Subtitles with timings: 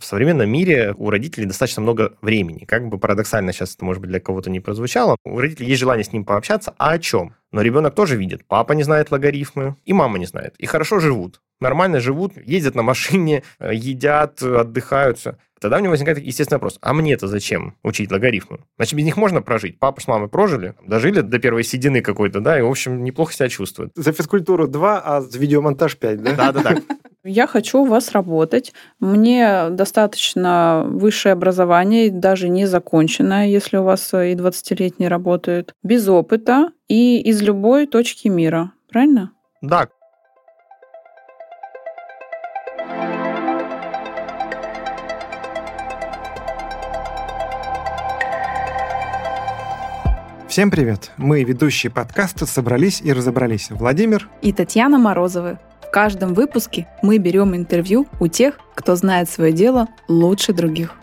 [0.00, 2.64] В современном мире у родителей достаточно много времени.
[2.64, 6.04] Как бы парадоксально сейчас это, может быть, для кого-то не прозвучало, у родителей есть желание
[6.04, 7.34] с ним пообщаться, а о чем?
[7.52, 8.46] Но ребенок тоже видит.
[8.46, 10.54] Папа не знает логарифмы, и мама не знает.
[10.56, 11.42] И хорошо живут.
[11.60, 15.36] Нормально живут, ездят на машине, едят, отдыхают, все.
[15.60, 18.60] Тогда у него возникает естественный вопрос, а мне-то зачем учить логарифмы?
[18.76, 19.78] Значит, без них можно прожить.
[19.78, 23.48] Папа с мамой прожили, дожили до первой седины какой-то, да, и, в общем, неплохо себя
[23.48, 23.92] чувствуют.
[23.94, 26.34] За физкультуру 2, а за видеомонтаж 5, да?
[26.34, 26.76] Да-да-да.
[27.22, 28.72] Я хочу у вас работать.
[28.98, 36.70] Мне достаточно высшее образование, даже не законченное, если у вас и 20-летние работают, без опыта
[36.88, 38.72] и из любой точки мира.
[38.90, 39.32] Правильно?
[39.60, 39.88] Да,
[50.50, 51.12] Всем привет!
[51.16, 53.70] Мы, ведущие подкаста, собрались и разобрались.
[53.70, 55.60] Владимир и Татьяна Морозовы.
[55.80, 60.96] В каждом выпуске мы берем интервью у тех, кто знает свое дело лучше других.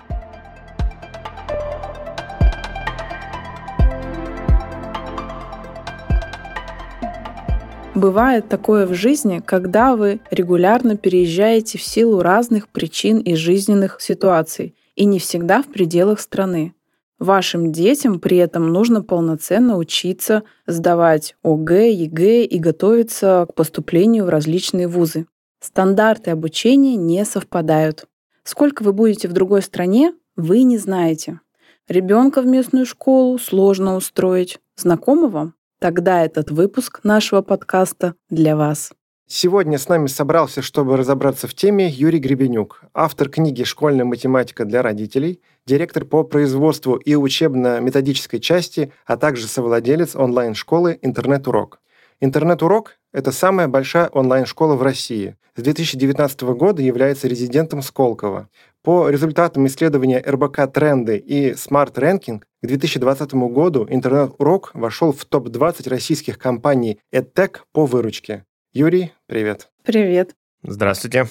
[7.96, 14.76] Бывает такое в жизни, когда вы регулярно переезжаете в силу разных причин и жизненных ситуаций,
[14.98, 16.74] и не всегда в пределах страны.
[17.20, 24.29] Вашим детям при этом нужно полноценно учиться сдавать ОГЭ, ЕГЭ и готовиться к поступлению в
[24.29, 25.26] различные вузы.
[25.59, 28.05] Стандарты обучения не совпадают.
[28.43, 31.40] Сколько вы будете в другой стране, вы не знаете.
[31.87, 34.59] Ребенка в местную школу сложно устроить.
[34.76, 35.54] Знакомо вам?
[35.79, 38.91] Тогда этот выпуск нашего подкаста для вас.
[39.29, 44.81] Сегодня с нами собрался, чтобы разобраться в теме, Юрий Гребенюк, автор книги «Школьная математика для
[44.81, 51.79] родителей», директор по производству и учебно-методической части, а также совладелец онлайн-школы «Интернет-урок».
[52.20, 55.35] «Интернет-урок»— это самая большая онлайн-школа в России.
[55.55, 58.49] С 2019 года является резидентом Сколково.
[58.84, 65.90] По результатам исследования РБК «Тренды» и Smart Ranking к 2020 году «Интернет-урок» вошел в топ-20
[65.90, 68.46] российских компаний EdTech по выручке.
[68.74, 69.69] Юрий, привет.
[69.84, 70.36] Привет.
[70.63, 71.28] Здравствуйте.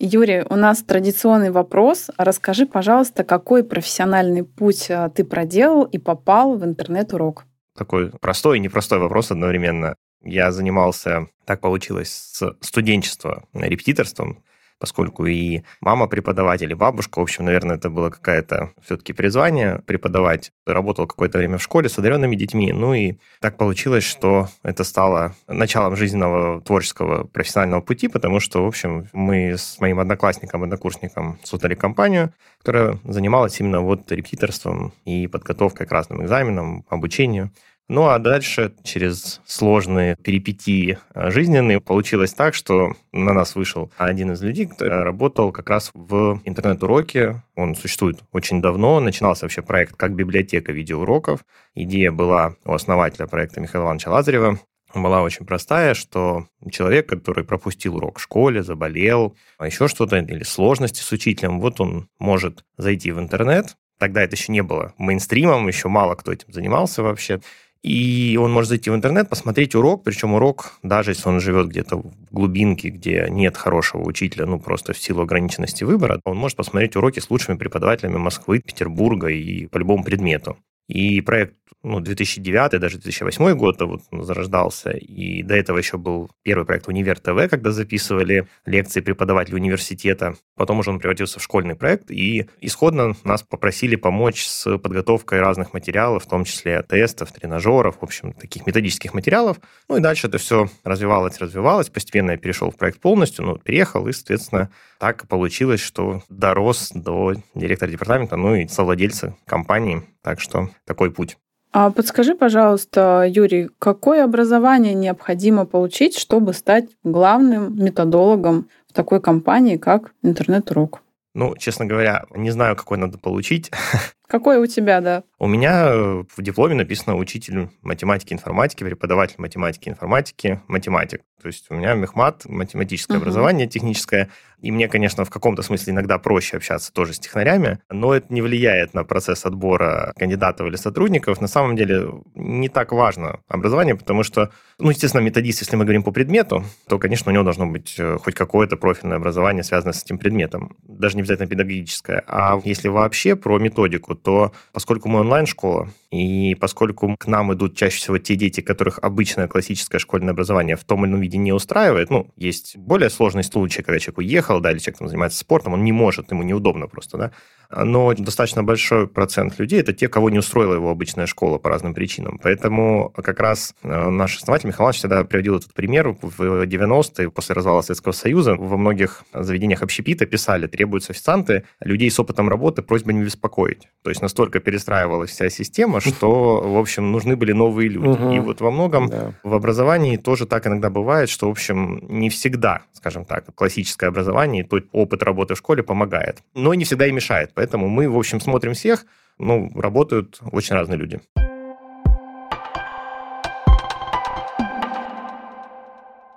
[0.00, 2.08] Юрий, у нас традиционный вопрос.
[2.16, 7.46] Расскажи, пожалуйста, какой профессиональный путь а, ты проделал и попал в интернет-урок?
[7.76, 9.96] Такой простой и непростой вопрос одновременно.
[10.22, 14.44] Я занимался, так получилось, с студенчества репетиторством
[14.78, 20.52] поскольку и мама преподаватель, и бабушка, в общем, наверное, это было какое-то все-таки призвание преподавать.
[20.66, 25.34] Работал какое-то время в школе с одаренными детьми, ну и так получилось, что это стало
[25.46, 31.74] началом жизненного творческого профессионального пути, потому что, в общем, мы с моим одноклассником, однокурсником создали
[31.74, 37.50] компанию, которая занималась именно вот репетиторством и подготовкой к разным экзаменам, обучению.
[37.88, 44.32] Ну а дальше, через сложные перипетии э, жизненные, получилось так, что на нас вышел один
[44.32, 47.42] из людей, который работал как раз в интернет-уроке.
[47.56, 49.00] Он существует очень давно.
[49.00, 51.40] Начинался вообще проект как библиотека видеоуроков.
[51.74, 54.58] Идея была у основателя проекта Михаила Ивановича Лазарева
[54.94, 60.42] была очень простая, что человек, который пропустил урок в школе, заболел, а еще что-то, или
[60.44, 65.66] сложности с учителем, вот он может зайти в интернет, Тогда это еще не было мейнстримом,
[65.66, 67.40] еще мало кто этим занимался вообще.
[67.82, 71.98] И он может зайти в интернет, посмотреть урок, причем урок, даже если он живет где-то
[71.98, 76.96] в глубинке, где нет хорошего учителя, ну, просто в силу ограниченности выбора, он может посмотреть
[76.96, 80.56] уроки с лучшими преподавателями Москвы, Петербурга и по любому предмету.
[80.88, 86.64] И проект ну, 2009, даже 2008 год вот зарождался, и до этого еще был первый
[86.66, 90.34] проект «Универ ТВ», когда записывали лекции преподавателей университета.
[90.56, 95.72] Потом уже он превратился в школьный проект, и исходно нас попросили помочь с подготовкой разных
[95.72, 99.58] материалов, в том числе тестов, тренажеров, в общем, таких методических материалов.
[99.88, 101.90] Ну и дальше это все развивалось, развивалось.
[101.90, 107.34] Постепенно я перешел в проект полностью, ну, переехал, и, соответственно, так получилось, что дорос до
[107.54, 110.02] директора департамента, ну и совладельца компании.
[110.22, 111.36] Так что такой путь.
[111.72, 119.76] А подскажи, пожалуйста, Юрий, какое образование необходимо получить, чтобы стать главным методологом в такой компании,
[119.76, 121.02] как Интернет-Урок?
[121.34, 123.70] Ну, честно говоря, не знаю, какой надо получить.
[124.28, 125.24] Какой у тебя, да?
[125.38, 131.22] У меня э, в дипломе написано учитель математики, информатики, преподаватель математики, информатики, математик.
[131.40, 133.22] То есть у меня мехмат, математическое uh-huh.
[133.22, 134.28] образование техническое.
[134.60, 138.42] И мне, конечно, в каком-то смысле иногда проще общаться тоже с технарями, но это не
[138.42, 141.40] влияет на процесс отбора кандидатов или сотрудников.
[141.40, 144.50] На самом деле не так важно образование, потому что,
[144.80, 148.18] ну, естественно, методист, если мы говорим по предмету, то, конечно, у него должно быть э,
[148.18, 150.76] хоть какое-то профильное образование, связанное с этим предметом.
[150.82, 152.24] даже не обязательно педагогическое.
[152.26, 157.98] А если вообще про методику, то поскольку мы онлайн-школа, и поскольку к нам идут чаще
[157.98, 162.10] всего те дети, которых обычное классическое школьное образование в том или ином виде не устраивает,
[162.10, 165.84] ну, есть более сложный случай, когда человек уехал, да, или человек там, занимается спортом, он
[165.84, 167.32] не может, ему неудобно просто, да,
[167.70, 171.94] но достаточно большой процент людей– это те, кого не устроила его обычная школа по разным
[171.94, 172.40] причинам.
[172.42, 176.16] Поэтому как раз э, наш основатель Михаил Иванович всегда приводил этот пример.
[176.22, 182.18] В 90-е, после развала Советского Союза, во многих заведениях общепита писали, требуются официанты, людей с
[182.18, 183.88] опытом работы просьба не беспокоить.
[184.02, 188.08] То есть настолько перестраивалась вся система, что, в общем, нужны были новые люди.
[188.08, 188.32] Угу.
[188.32, 189.34] И вот во многом да.
[189.42, 194.64] в образовании тоже так иногда бывает, что, в общем, не всегда, скажем так, классическое образование,
[194.64, 197.52] тот опыт работы в школе помогает, но не всегда и мешает.
[197.58, 199.04] Поэтому мы, в общем, смотрим всех,
[199.36, 201.20] ну, работают очень разные люди.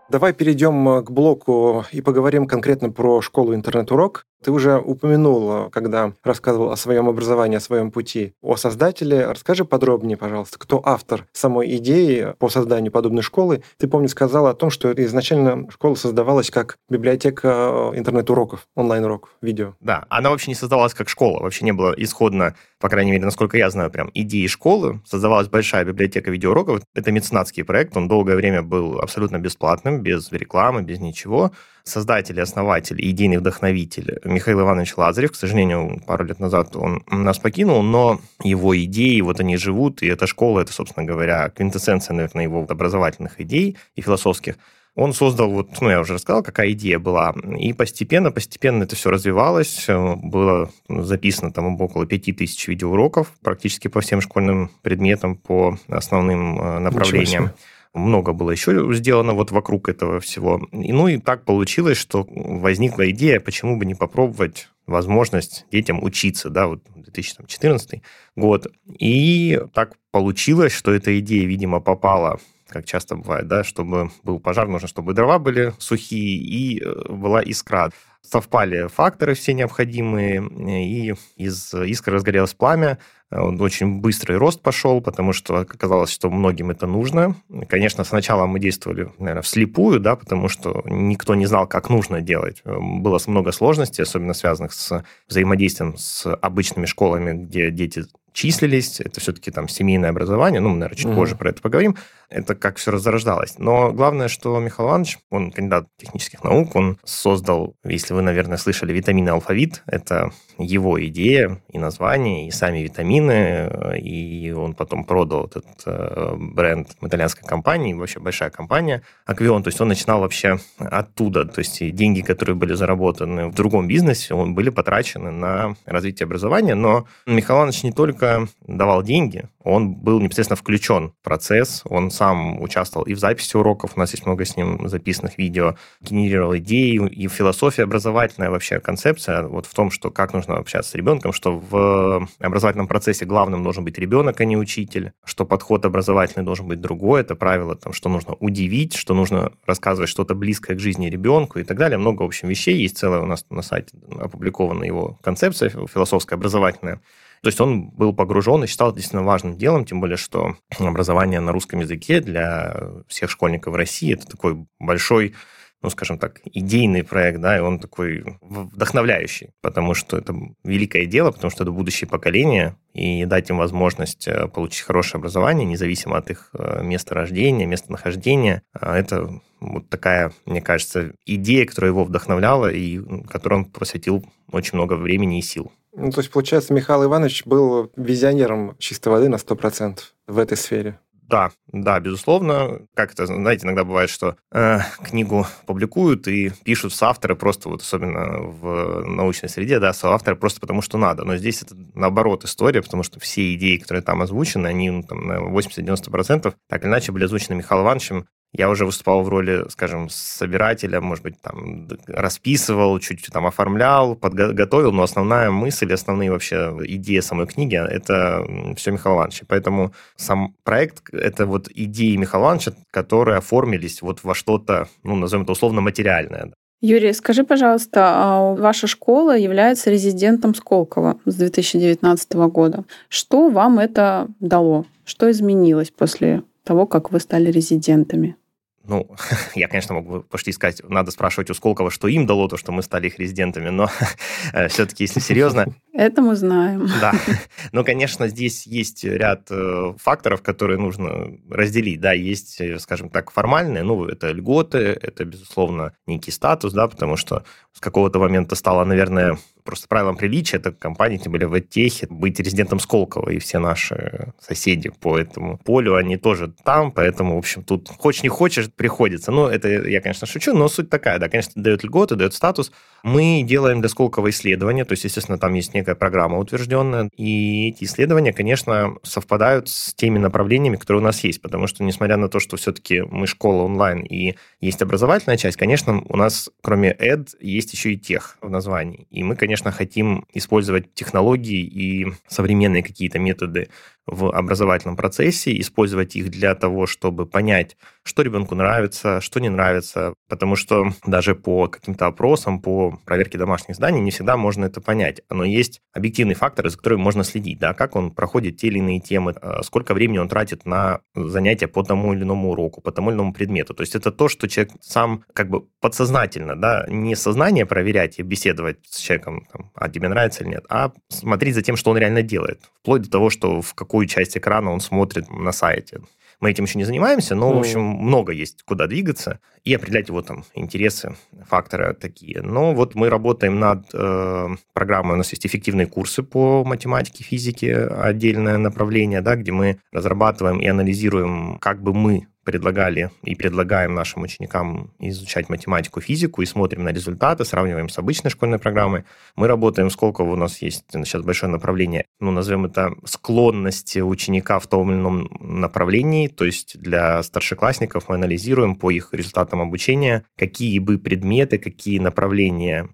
[0.10, 4.26] Давай перейдем э, к блоку и поговорим конкретно про школу интернет-урок.
[4.44, 9.28] Ты уже упомянул, когда рассказывал о своем образовании, о своем пути, о создателе.
[9.28, 13.64] Расскажи подробнее, пожалуйста, кто автор самой идеи по созданию подобной школы.
[13.78, 19.76] Ты, помню, сказал о том, что изначально школа создавалась как библиотека э, интернет-уроков, онлайн-уроков, видео.
[19.80, 21.42] Да, она вообще не создавалась как школа.
[21.42, 25.02] Вообще не было исходно, по крайней мере, насколько я знаю, прям идеи школы.
[25.06, 26.82] Создавалась большая библиотека видеоуроков.
[26.96, 27.96] Это меценатский проект.
[27.96, 31.52] Он долгое время был абсолютно бесплатным без рекламы, без ничего.
[31.83, 37.81] Создатель, основатель, идейный вдохновитель Михаил Иванович Лазарев, к сожалению, пару лет назад он нас покинул,
[37.81, 42.66] но его идеи, вот они живут, и эта школа, это, собственно говоря, квинтэссенция, наверное, его
[42.68, 44.57] образовательных идей и философских.
[44.94, 47.33] Он создал, вот, ну, я уже рассказал, какая идея была.
[47.57, 49.86] И постепенно, постепенно это все развивалось.
[49.88, 56.80] Было записано там около пяти тысяч видеоуроков практически по всем школьным предметам, по основным э,
[56.80, 57.51] направлениям
[57.94, 60.62] много было еще сделано вот вокруг этого всего.
[60.72, 66.50] И, ну и так получилось, что возникла идея, почему бы не попробовать возможность детям учиться,
[66.50, 68.02] да, вот 2014
[68.36, 68.68] год.
[69.00, 72.40] И так получилось, что эта идея, видимо, попала
[72.72, 77.42] как часто бывает, да, чтобы был пожар, нужно, чтобы дрова были сухие и э, была
[77.42, 77.92] искра
[78.22, 82.98] совпали факторы все необходимые, и из искры разгорелось пламя.
[83.31, 87.36] Очень быстрый рост пошел, потому что оказалось, что многим это нужно.
[87.69, 92.62] Конечно, сначала мы действовали, наверное, вслепую, да, потому что никто не знал, как нужно делать.
[92.66, 99.51] Было много сложностей, особенно связанных с взаимодействием с обычными школами, где дети числились, это все-таки
[99.51, 101.16] там семейное образование, ну, мы, наверное, чуть mm-hmm.
[101.16, 101.98] позже про это поговорим,
[102.30, 103.56] это как все зарождалось.
[103.57, 108.94] Но главное, что Михаил Иванович, он кандидат технических наук, он создал, если вы, наверное, слышали,
[108.94, 115.65] витаминный алфавит, это его идея и название, и сами витамины, и он потом продал этот
[115.86, 121.59] э, бренд итальянской компании, вообще большая компания, Аквион, то есть он начинал вообще оттуда, то
[121.59, 127.06] есть деньги, которые были заработаны в другом бизнесе, он были потрачены на развитие образования, но
[127.25, 133.06] Михаил Иванович не только давал деньги, он был непосредственно включен в процесс, он сам участвовал
[133.06, 137.27] и в записи уроков, у нас есть много с ним записанных видео, генерировал идеи, и
[137.27, 142.28] философия образовательная вообще концепция вот в том, что как нужно общаться с ребенком, что в
[142.40, 147.22] образовательном процессе главным должен быть ребенок, а не учитель, что подход образовательный должен быть другой,
[147.22, 151.64] это правило, там, что нужно удивить, что нужно рассказывать что-то близкое к жизни ребенку и
[151.64, 151.98] так далее.
[151.98, 157.02] Много, в общем, вещей есть целая у нас на сайте опубликована его концепция философская, образовательная.
[157.42, 161.52] То есть он был погружен и считал действительно важным делом, тем более, что образование на
[161.52, 162.78] русском языке для
[163.08, 165.34] всех школьников России это такой большой
[165.81, 171.31] ну, скажем так, идейный проект, да, и он такой вдохновляющий, потому что это великое дело,
[171.31, 176.29] потому что это будущее поколение, и дать им возможность э, получить хорошее образование, независимо от
[176.29, 182.72] их э, места рождения, местонахождения, а это вот такая, мне кажется, идея, которая его вдохновляла
[182.72, 185.72] и которой он посвятил очень много времени и сил.
[185.94, 191.00] Ну, то есть, получается, Михаил Иванович был визионером чистой воды на 100% в этой сфере.
[191.32, 192.82] Да, да, безусловно.
[192.94, 197.82] Как это, знаете, иногда бывает, что э, книгу публикуют и пишут с авторы просто вот
[197.82, 201.24] особенно в научной среде, да, с авторы просто потому, что надо.
[201.24, 205.26] Но здесь это наоборот история, потому что все идеи, которые там озвучены, они ну, там,
[205.26, 210.10] на 80-90% так или иначе были озвучены Михаилом Ивановичем я уже выступал в роли, скажем,
[210.10, 217.22] собирателя, может быть, там расписывал, чуть там оформлял, подготовил, но основная мысль, основные вообще идеи
[217.22, 219.43] самой книги– это все Михаил Иванович.
[219.48, 225.43] Поэтому сам проект– это вот идеи Михаила Ивановича, которые оформились вот во что-то, ну, назовем
[225.43, 226.51] это условно, материальное.
[226.81, 232.84] Юрий, скажи, пожалуйста, а ваша школа является резидентом Сколково с 2019 года.
[233.08, 234.86] Что вам это дало?
[235.05, 238.36] Что изменилось после того, как вы стали резидентами?
[238.84, 239.10] Ну,
[239.56, 242.72] я, конечно, мог бы почти сказать, надо спрашивать у Сколково, что им дало то, что
[242.72, 243.90] мы стали их резидентами, но
[244.54, 245.68] э, все-таки, если серьезно...
[245.93, 246.88] Это мы знаем.
[247.01, 247.13] Да.
[247.74, 252.01] Ну, конечно, здесь есть ряд э, факторов, которые нужно разделить.
[252.01, 257.17] Да, есть, э, скажем так, формальные, ну, это льготы, это, безусловно, некий статус, да, потому
[257.17, 257.43] что
[257.74, 262.39] с какого-то момента стало, наверное, просто правилам приличия, это компании, тем более в Эдтехе, быть
[262.39, 267.63] резидентом Сколково, и все наши соседи по этому полю, они тоже там, поэтому, в общем,
[267.63, 269.31] тут хочешь не хочешь, приходится.
[269.31, 272.71] Ну, это я, конечно, шучу, но суть такая, да, конечно, дает льготы, дает статус.
[273.03, 277.86] Мы делаем для Сколково исследования, то есть, естественно, там есть некая программа утвержденная, и эти
[277.86, 282.39] исследования, конечно, совпадают с теми направлениями, которые у нас есть, потому что, несмотря на то,
[282.39, 287.74] что все-таки мы школа онлайн и есть образовательная часть, конечно, у нас, кроме ed, есть
[287.74, 289.08] еще и тех в названии.
[289.10, 293.70] И мы, конечно, хотим использовать технологии и современные какие-то методы
[294.08, 300.13] в образовательном процессе, использовать их для того, чтобы понять, что ребенку нравится, что не нравится,
[300.27, 305.22] потому что даже по каким-то опросам, по проверке домашних заданий не всегда можно это понять.
[305.29, 309.00] Но есть объективные факторы, за которыми можно следить, да, как он проходит те или иные
[309.00, 313.10] темы, э, сколько времени он тратит на занятия по тому или иному уроку, по тому
[313.12, 313.74] или иному предмету.
[313.74, 318.24] То есть это то, что человек сам как бы подсознательно, да, не сознание проверять и
[318.24, 321.98] беседовать с человеком, там, а тебе нравится или нет, а смотреть за тем, что он
[321.98, 326.00] реально делает, вплоть до того, что в какую часть экрана он смотрит на сайте.
[326.39, 327.55] Мы этим еще не занимаемся, но, mm.
[327.55, 331.15] в общем, много есть куда двигаться и определять его там интересы,
[331.50, 332.41] факторы такие.
[332.41, 337.86] Но вот мы работаем над э, программой, у нас есть эффективные курсы по математике, физике,
[337.86, 344.24] отдельное направление, да, где мы разрабатываем и анализируем, как бы мы предлагали и предлагаем нашим
[344.24, 349.05] ученикам изучать математику, физику и смотрим на результаты, сравниваем с обычной школьной программой.
[349.36, 354.67] Мы работаем, сколько у нас есть сейчас большое направление, ну, назовем это склонности ученика в
[354.67, 360.79] том или ином направлении, то есть для старшеклассников мы анализируем по их результатам обучения, какие
[360.79, 362.89] бы предметы, какие направления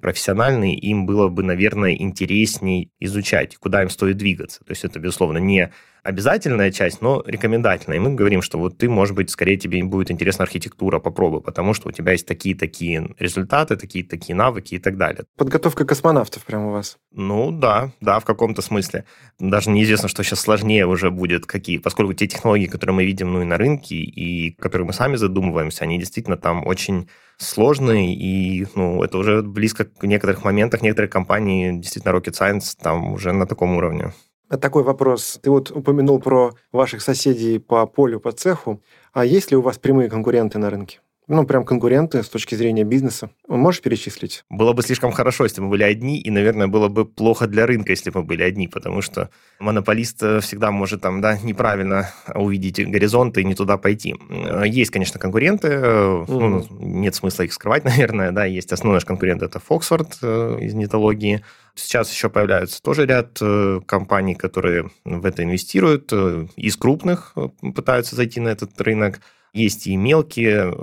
[0.00, 4.60] профессиональные им было бы, наверное, интересней изучать, куда им стоит двигаться.
[4.64, 7.98] То есть это, безусловно, не обязательная часть, но рекомендательная.
[7.98, 11.74] И мы говорим, что вот ты, может быть, скорее тебе будет интересна архитектура, попробуй, потому
[11.74, 15.24] что у тебя есть такие-такие результаты, такие-такие навыки и так далее.
[15.36, 16.98] Подготовка космонавтов прямо у вас.
[17.12, 19.04] Ну да, да, в каком-то смысле.
[19.38, 23.42] Даже неизвестно, что сейчас сложнее уже будет какие, поскольку те технологии, которые мы видим ну
[23.42, 27.08] и на рынке, и которые мы сами задумываемся, они действительно там очень
[27.42, 33.12] сложные, и ну, это уже близко в некоторых моментах, некоторые компании, действительно, Rocket Science там
[33.12, 34.12] уже на таком уровне.
[34.60, 35.38] Такой вопрос.
[35.42, 38.82] Ты вот упомянул про ваших соседей по полю, по цеху.
[39.12, 41.00] А есть ли у вас прямые конкуренты на рынке?
[41.32, 43.30] Ну, прям конкуренты с точки зрения бизнеса.
[43.48, 44.44] Можешь перечислить?
[44.50, 47.92] Было бы слишком хорошо, если мы были одни, и, наверное, было бы плохо для рынка,
[47.92, 52.86] если бы мы были одни, потому что монополист э, всегда может там, да, неправильно увидеть
[52.86, 54.14] горизонты и не туда пойти.
[54.28, 56.26] Э, есть, конечно, конкуренты, mm-hmm.
[56.28, 61.42] ну, нет смысла их скрывать, наверное, да, есть основной наш конкурент, это Фоксфорд из нетологии,
[61.74, 63.40] Сейчас еще появляются тоже ряд
[63.86, 67.34] компаний, которые в это инвестируют, из крупных
[67.74, 69.20] пытаются зайти на этот рынок
[69.52, 70.74] есть и мелкие.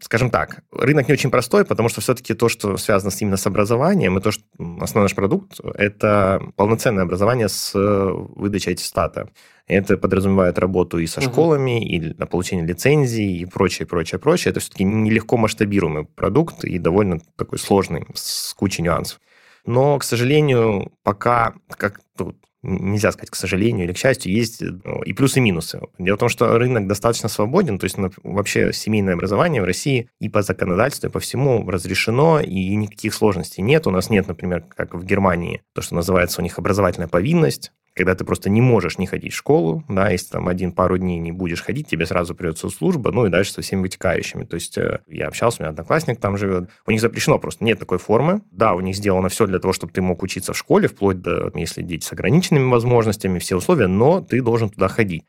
[0.00, 3.46] Скажем так, рынок не очень простой, потому что все-таки то, что связано с, именно с
[3.46, 4.44] образованием, и то, что
[4.80, 9.28] основной наш продукт, это полноценное образование с выдачей аттестата.
[9.66, 11.30] Это подразумевает работу и со угу.
[11.30, 14.50] школами, и на получение лицензий, и прочее, прочее, прочее.
[14.50, 19.20] Это все-таки нелегко масштабируемый продукт и довольно такой сложный, с кучей нюансов.
[19.66, 24.66] Но, к сожалению, пока, как тут нельзя сказать, к сожалению или к счастью, есть э,
[25.04, 25.80] и плюсы, и минусы.
[25.98, 30.28] Дело в том, что рынок достаточно свободен, то есть вообще семейное образование в России и
[30.28, 33.86] по законодательству, и по всему разрешено, и никаких сложностей нет.
[33.86, 38.14] У нас нет, например, как в Германии, то, что называется у них образовательная повинность, когда
[38.14, 41.32] ты просто не можешь не ходить в школу, да, если там один пару дней не
[41.32, 44.44] будешь ходить, тебе сразу придется служба, ну и дальше со всеми вытекающими.
[44.44, 47.78] То есть э, я общался, у меня одноклассник там живет, у них запрещено просто, нет
[47.78, 48.42] такой формы.
[48.50, 51.52] Да, у них сделано все для того, чтобы ты мог учиться в школе, вплоть до,
[51.54, 55.24] если дети с ограниченными возможностями, все условия, но ты должен туда ходить.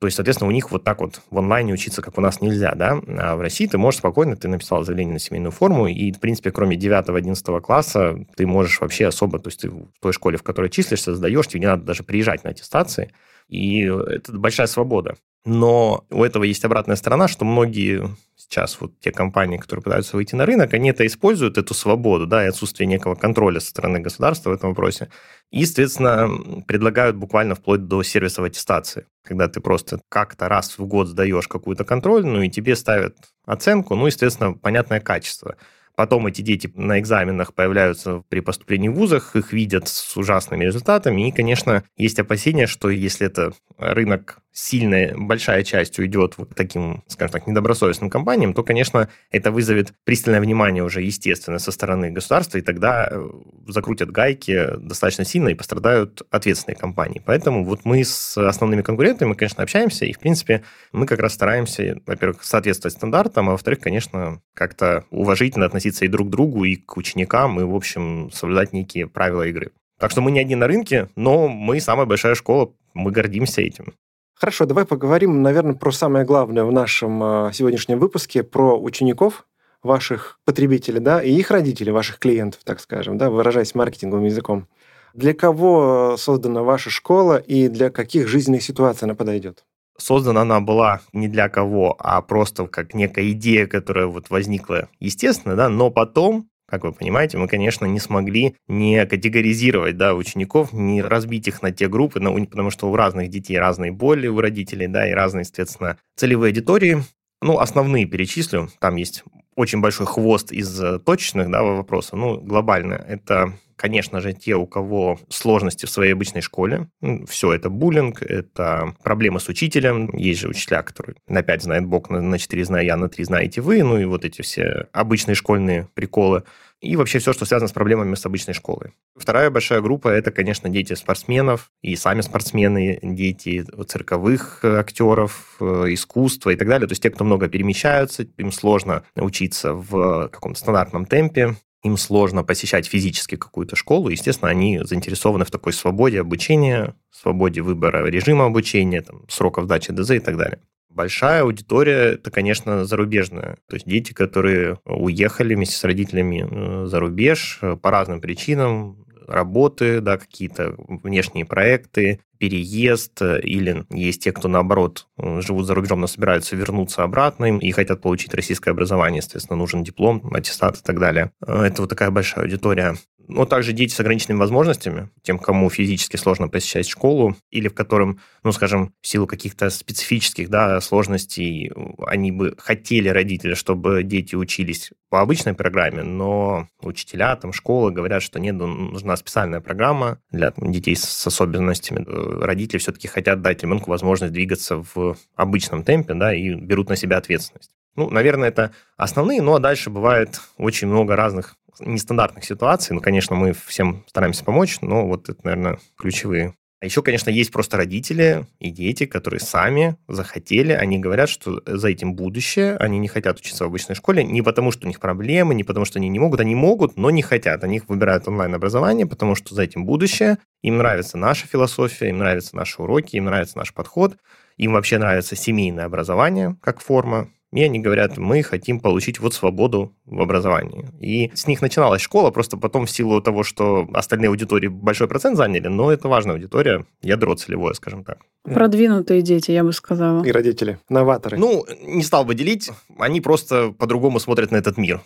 [0.00, 2.74] То есть, соответственно, у них вот так вот в онлайне учиться, как у нас, нельзя,
[2.74, 3.00] да.
[3.18, 6.50] А в России ты можешь спокойно, ты написал заявление на семейную форму, и, в принципе,
[6.50, 10.68] кроме 9-11 класса, ты можешь вообще особо, то есть ты в той школе, в которой
[10.68, 13.12] числишься, сдаешь, тебе не надо даже приезжать на аттестации,
[13.48, 15.14] и это большая свобода.
[15.44, 18.08] Но у этого есть обратная сторона, что многие
[18.44, 22.44] сейчас вот те компании, которые пытаются выйти на рынок, они это используют, эту свободу, да,
[22.44, 25.10] и отсутствие некого контроля со стороны государства в этом вопросе.
[25.50, 31.08] И, соответственно, предлагают буквально вплоть до сервисов аттестации, когда ты просто как-то раз в год
[31.08, 35.56] сдаешь какую-то контрольную, и тебе ставят оценку, ну, естественно, понятное качество.
[35.96, 41.28] Потом эти дети на экзаменах появляются при поступлении в вузах, их видят с ужасными результатами.
[41.28, 47.32] И, конечно, есть опасения, что если это рынок сильная, большая часть уйдет вот таким, скажем
[47.32, 52.60] так, недобросовестным компаниям, то, конечно, это вызовет пристальное внимание уже, естественно, со стороны государства, и
[52.60, 53.30] тогда э,
[53.66, 57.20] закрутят гайки достаточно сильно и пострадают ответственные компании.
[57.26, 61.34] Поэтому вот мы с основными конкурентами, мы, конечно, общаемся, и, в принципе, мы как раз
[61.34, 66.76] стараемся, во-первых, соответствовать стандартам, а во-вторых, конечно, как-то уважительно относиться и друг к другу, и
[66.76, 69.72] к ученикам, и, в общем, соблюдать некие правила игры.
[69.98, 73.94] Так что мы не одни на рынке, но мы самая большая школа, мы гордимся этим.
[74.34, 79.46] Хорошо, давай поговорим, наверное, про самое главное в нашем а, сегодняшнем выпуске, про учеников,
[79.84, 84.66] ваших потребителей, да, и их родителей, ваших клиентов, так скажем, да, выражаясь маркетинговым языком.
[85.12, 89.64] Для кого создана ваша школа и для каких жизненных ситуаций она подойдет?
[89.96, 95.54] Создана она была не для кого, а просто как некая идея, которая вот возникла естественно,
[95.54, 101.02] да, но потом как вы понимаете, мы, конечно, не смогли не категоризировать да, учеников, не
[101.02, 105.08] разбить их на те группы, потому что у разных детей разные боли у родителей, да,
[105.08, 107.02] и разные, соответственно, целевые аудитории.
[107.42, 108.70] Ну, основные перечислю.
[108.78, 109.24] Там есть
[109.56, 112.18] очень большой хвост из точечных да, вопросов.
[112.18, 116.88] Ну, глобально это конечно же, те, у кого сложности в своей обычной школе.
[117.28, 120.10] Все, это буллинг, это проблемы с учителем.
[120.16, 123.24] Есть же учителя, которые на 5 знает Бог, на, на 4 знаю я, на 3
[123.24, 123.82] знаете вы.
[123.82, 126.44] Ну и вот эти все обычные школьные приколы
[126.84, 128.92] и вообще все, что связано с проблемами с обычной школой.
[129.16, 136.50] Вторая большая группа– это, конечно, дети спортсменов и сами спортсмены, дети цирковых актеров, э, искусства
[136.50, 136.86] и так далее.
[136.86, 142.42] То есть те, кто много перемещаются, им сложно учиться в каком-то стандартном темпе, им сложно
[142.42, 149.02] посещать физически какую-то школу, естественно, они заинтересованы в такой свободе обучения, свободе выбора режима обучения,
[149.02, 150.60] там, сроков дачи ДЗ и так далее.
[150.88, 153.56] Большая аудитория– это, конечно, зарубежная.
[153.68, 159.03] То есть дети, которые уехали вместе с родителями э, за рубеж э, по разным причинам,
[159.26, 166.00] работы, да, какие-то внешние проекты, переезд, э, или есть те, кто, наоборот, живут за рубежом,
[166.00, 170.98] но собираются вернуться обратно и хотят получить российское образование, естественно, нужен диплом, аттестат и так
[170.98, 171.32] далее.
[171.40, 172.96] Это вот такая большая аудитория
[173.28, 178.20] но также дети с ограниченными возможностями, тем, кому физически сложно посещать школу, или в котором,
[178.42, 181.72] ну, скажем, в силу каких-то специфических да, сложностей,
[182.06, 188.22] они бы хотели, родители, чтобы дети учились по обычной программе, но учителя, там, школы говорят,
[188.22, 192.04] что нет, ну, нужна специальная программа для там, детей с особенностями.
[192.42, 197.18] Родители все-таки хотят дать ребенку возможность двигаться в обычном темпе, да, и берут на себя
[197.18, 197.70] ответственность.
[197.96, 202.94] Ну, наверное, это основные, но дальше бывает очень много разных нестандартных ситуаций.
[202.94, 206.54] Ну, конечно, мы всем стараемся помочь, но вот это, наверное, ключевые.
[206.84, 211.88] А еще, конечно, есть просто родители и дети, которые сами захотели, они говорят, что за
[211.88, 215.54] этим будущее, они не хотят учиться в обычной школе не потому, что у них проблемы,
[215.54, 217.64] не потому, что они не могут, они могут, но не хотят.
[217.64, 222.82] Они выбирают онлайн-образование, потому что за этим будущее, им нравится наша философия, им нравятся наши
[222.82, 224.18] уроки, им нравится наш подход,
[224.58, 229.94] им вообще нравится семейное образование как форма, и они говорят, мы хотим получить вот свободу
[230.06, 230.86] в образовании.
[231.00, 235.36] И с них начиналась школа, просто потом в силу того, что остальные аудитории большой процент
[235.36, 238.18] заняли, но это важная аудитория, ядро целевое, скажем так.
[238.42, 240.24] Продвинутые дети, я бы сказала.
[240.24, 241.38] И родители, новаторы.
[241.38, 245.00] Ну, не стал бы делить, они просто по-другому смотрят на этот мир.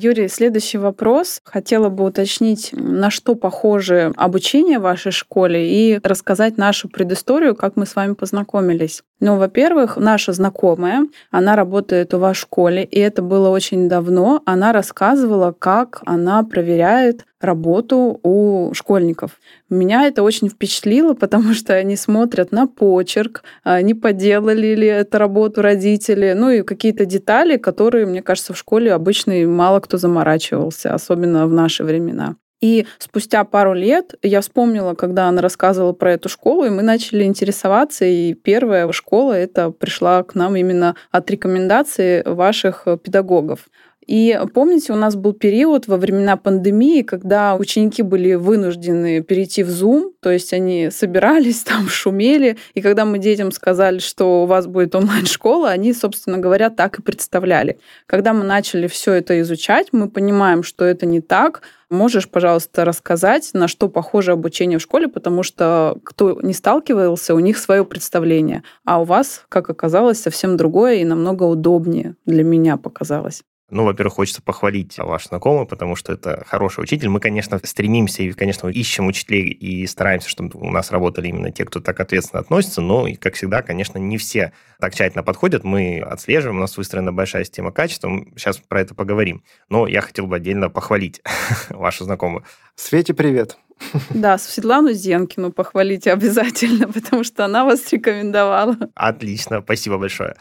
[0.00, 1.40] Юрий, следующий вопрос.
[1.44, 7.74] Хотела бы уточнить, на что похоже обучение в вашей школе и рассказать нашу предысторию, как
[7.74, 9.02] мы с вами познакомились.
[9.20, 14.42] Ну, во-первых, наша знакомая, она работает у вас в школе, и это было очень давно.
[14.46, 19.32] Она рассказывала, как она проверяет работу у школьников.
[19.70, 25.18] Меня это очень впечатлило, потому что они смотрят на почерк, а, не поделали ли эту
[25.18, 30.94] работу родители, ну и какие-то детали, которые, мне кажется, в школе обычно мало кто заморачивался,
[30.94, 32.36] особенно в наши времена.
[32.60, 37.24] И спустя пару лет я вспомнила, когда она рассказывала про эту школу, и мы начали
[37.24, 38.04] интересоваться.
[38.04, 43.68] И первая школа это пришла к нам именно от рекомендаций ваших педагогов.
[44.08, 49.68] И помните, у нас был период во времена пандемии, когда ученики были вынуждены перейти в
[49.68, 54.66] Zoom, то есть они собирались там, шумели, и когда мы детям сказали, что у вас
[54.66, 57.78] будет онлайн-школа, они, собственно говоря, так и представляли.
[58.06, 63.48] Когда мы начали все это изучать, мы понимаем, что это не так, Можешь, пожалуйста, рассказать,
[63.54, 68.62] на что похоже обучение в школе, потому что кто не сталкивался, у них свое представление,
[68.84, 73.42] а у вас, как оказалось, совсем другое и намного удобнее для меня показалось.
[73.70, 77.10] Ну, во-первых, хочется похвалить ваш знакомый, потому что это хороший учитель.
[77.10, 81.66] Мы, конечно, стремимся и, конечно, ищем учителей и стараемся, чтобы у нас работали именно те,
[81.66, 85.64] кто так ответственно относится, но, как всегда, конечно, не все так тщательно подходят.
[85.64, 89.44] Мы отслеживаем, у нас выстроена большая система качества, сейчас про это поговорим.
[89.68, 91.20] Но я хотел бы отдельно похвалить
[91.68, 92.44] вашу знакомую.
[92.74, 93.58] Свете, привет.
[94.10, 98.76] Да, Светлану Зенкину похвалите обязательно, потому что она вас рекомендовала.
[98.94, 100.34] Отлично, спасибо большое.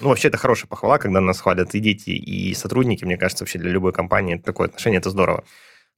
[0.00, 3.04] Ну, вообще, это хорошая похвала, когда нас хвалят и дети, и сотрудники.
[3.04, 5.44] Мне кажется, вообще для любой компании такое отношение– это здорово.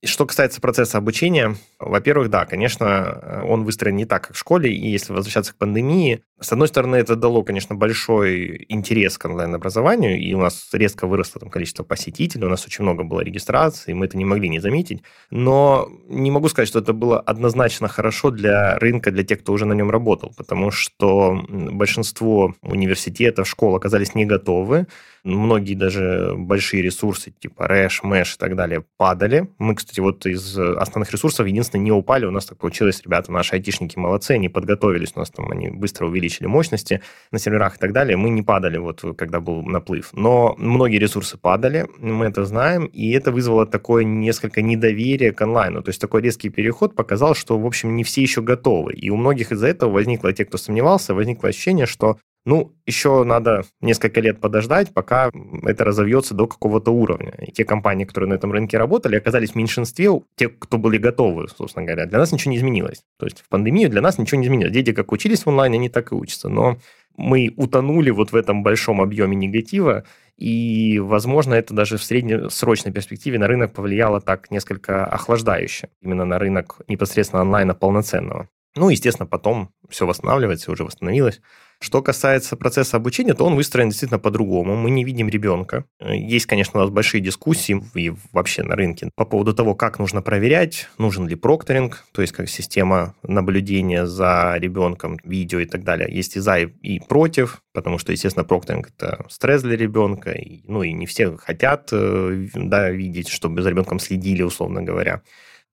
[0.02, 4.72] И что касается процесса обучения, во-первых, да, конечно, он выстроен не так, как в школе,
[4.72, 10.20] и если возвращаться к пандемии, с одной стороны, это дало, конечно, большой интерес к онлайн-образованию,
[10.20, 14.06] и у нас резко выросло там количество посетителей, у нас очень много было регистраций, мы
[14.06, 18.78] это не могли не заметить, но не могу сказать, что это было однозначно хорошо для
[18.78, 24.24] рынка, для тех, кто уже на нем работал, потому что большинство университетов, школ оказались не
[24.24, 24.86] готовы,
[25.24, 29.48] многие даже большие ресурсы типа Рэш, Mesh и так далее падали.
[29.58, 32.26] Мы, кстати, вот из основных ресурсов единственное не упали.
[32.26, 36.06] У нас так получилось, ребята, наши айтишники молодцы, они подготовились, у нас там они быстро
[36.06, 38.16] увеличили мощности на серверах и так далее.
[38.16, 40.10] Мы не падали, вот когда был наплыв.
[40.12, 45.82] Но многие ресурсы падали, мы это знаем, и это вызвало такое несколько недоверие к онлайну.
[45.82, 48.94] То есть такой резкий переход показал, что, в общем, не все еще готовы.
[48.94, 53.62] И у многих из-за этого возникло, те, кто сомневался, возникло ощущение, что ну, еще надо
[53.80, 55.30] несколько лет подождать, пока
[55.62, 57.34] это разовьется до какого-то уровня.
[57.40, 61.48] И те компании, которые на этом рынке работали, оказались в меньшинстве, те, кто были готовы,
[61.48, 62.06] собственно говоря.
[62.06, 63.02] Для нас ничего не изменилось.
[63.18, 64.72] То есть в пандемию для нас ничего не изменилось.
[64.72, 66.48] Дети как учились в онлайне, они так и учатся.
[66.48, 66.78] Но
[67.16, 70.04] мы утонули вот в этом большом объеме негатива,
[70.36, 76.38] и, возможно, это даже в среднесрочной перспективе на рынок повлияло так несколько охлаждающе, именно на
[76.38, 78.48] рынок непосредственно онлайна полноценного.
[78.74, 81.42] Ну, естественно, потом все восстанавливается, уже восстановилось.
[81.82, 84.76] Что касается процесса обучения, то он выстроен действительно по-другому.
[84.76, 85.84] Мы не видим ребенка.
[86.00, 90.22] Есть, конечно, у нас большие дискуссии и вообще на рынке по поводу того, как нужно
[90.22, 96.08] проверять, нужен ли прокторинг, то есть как система наблюдения за ребенком, видео и так далее.
[96.08, 100.36] Есть и за, и против, потому что, естественно, прокторинг– это стресс для ребенка,
[100.68, 105.22] ну и не все хотят э, да, видеть, чтобы за ребенком следили, условно говоря.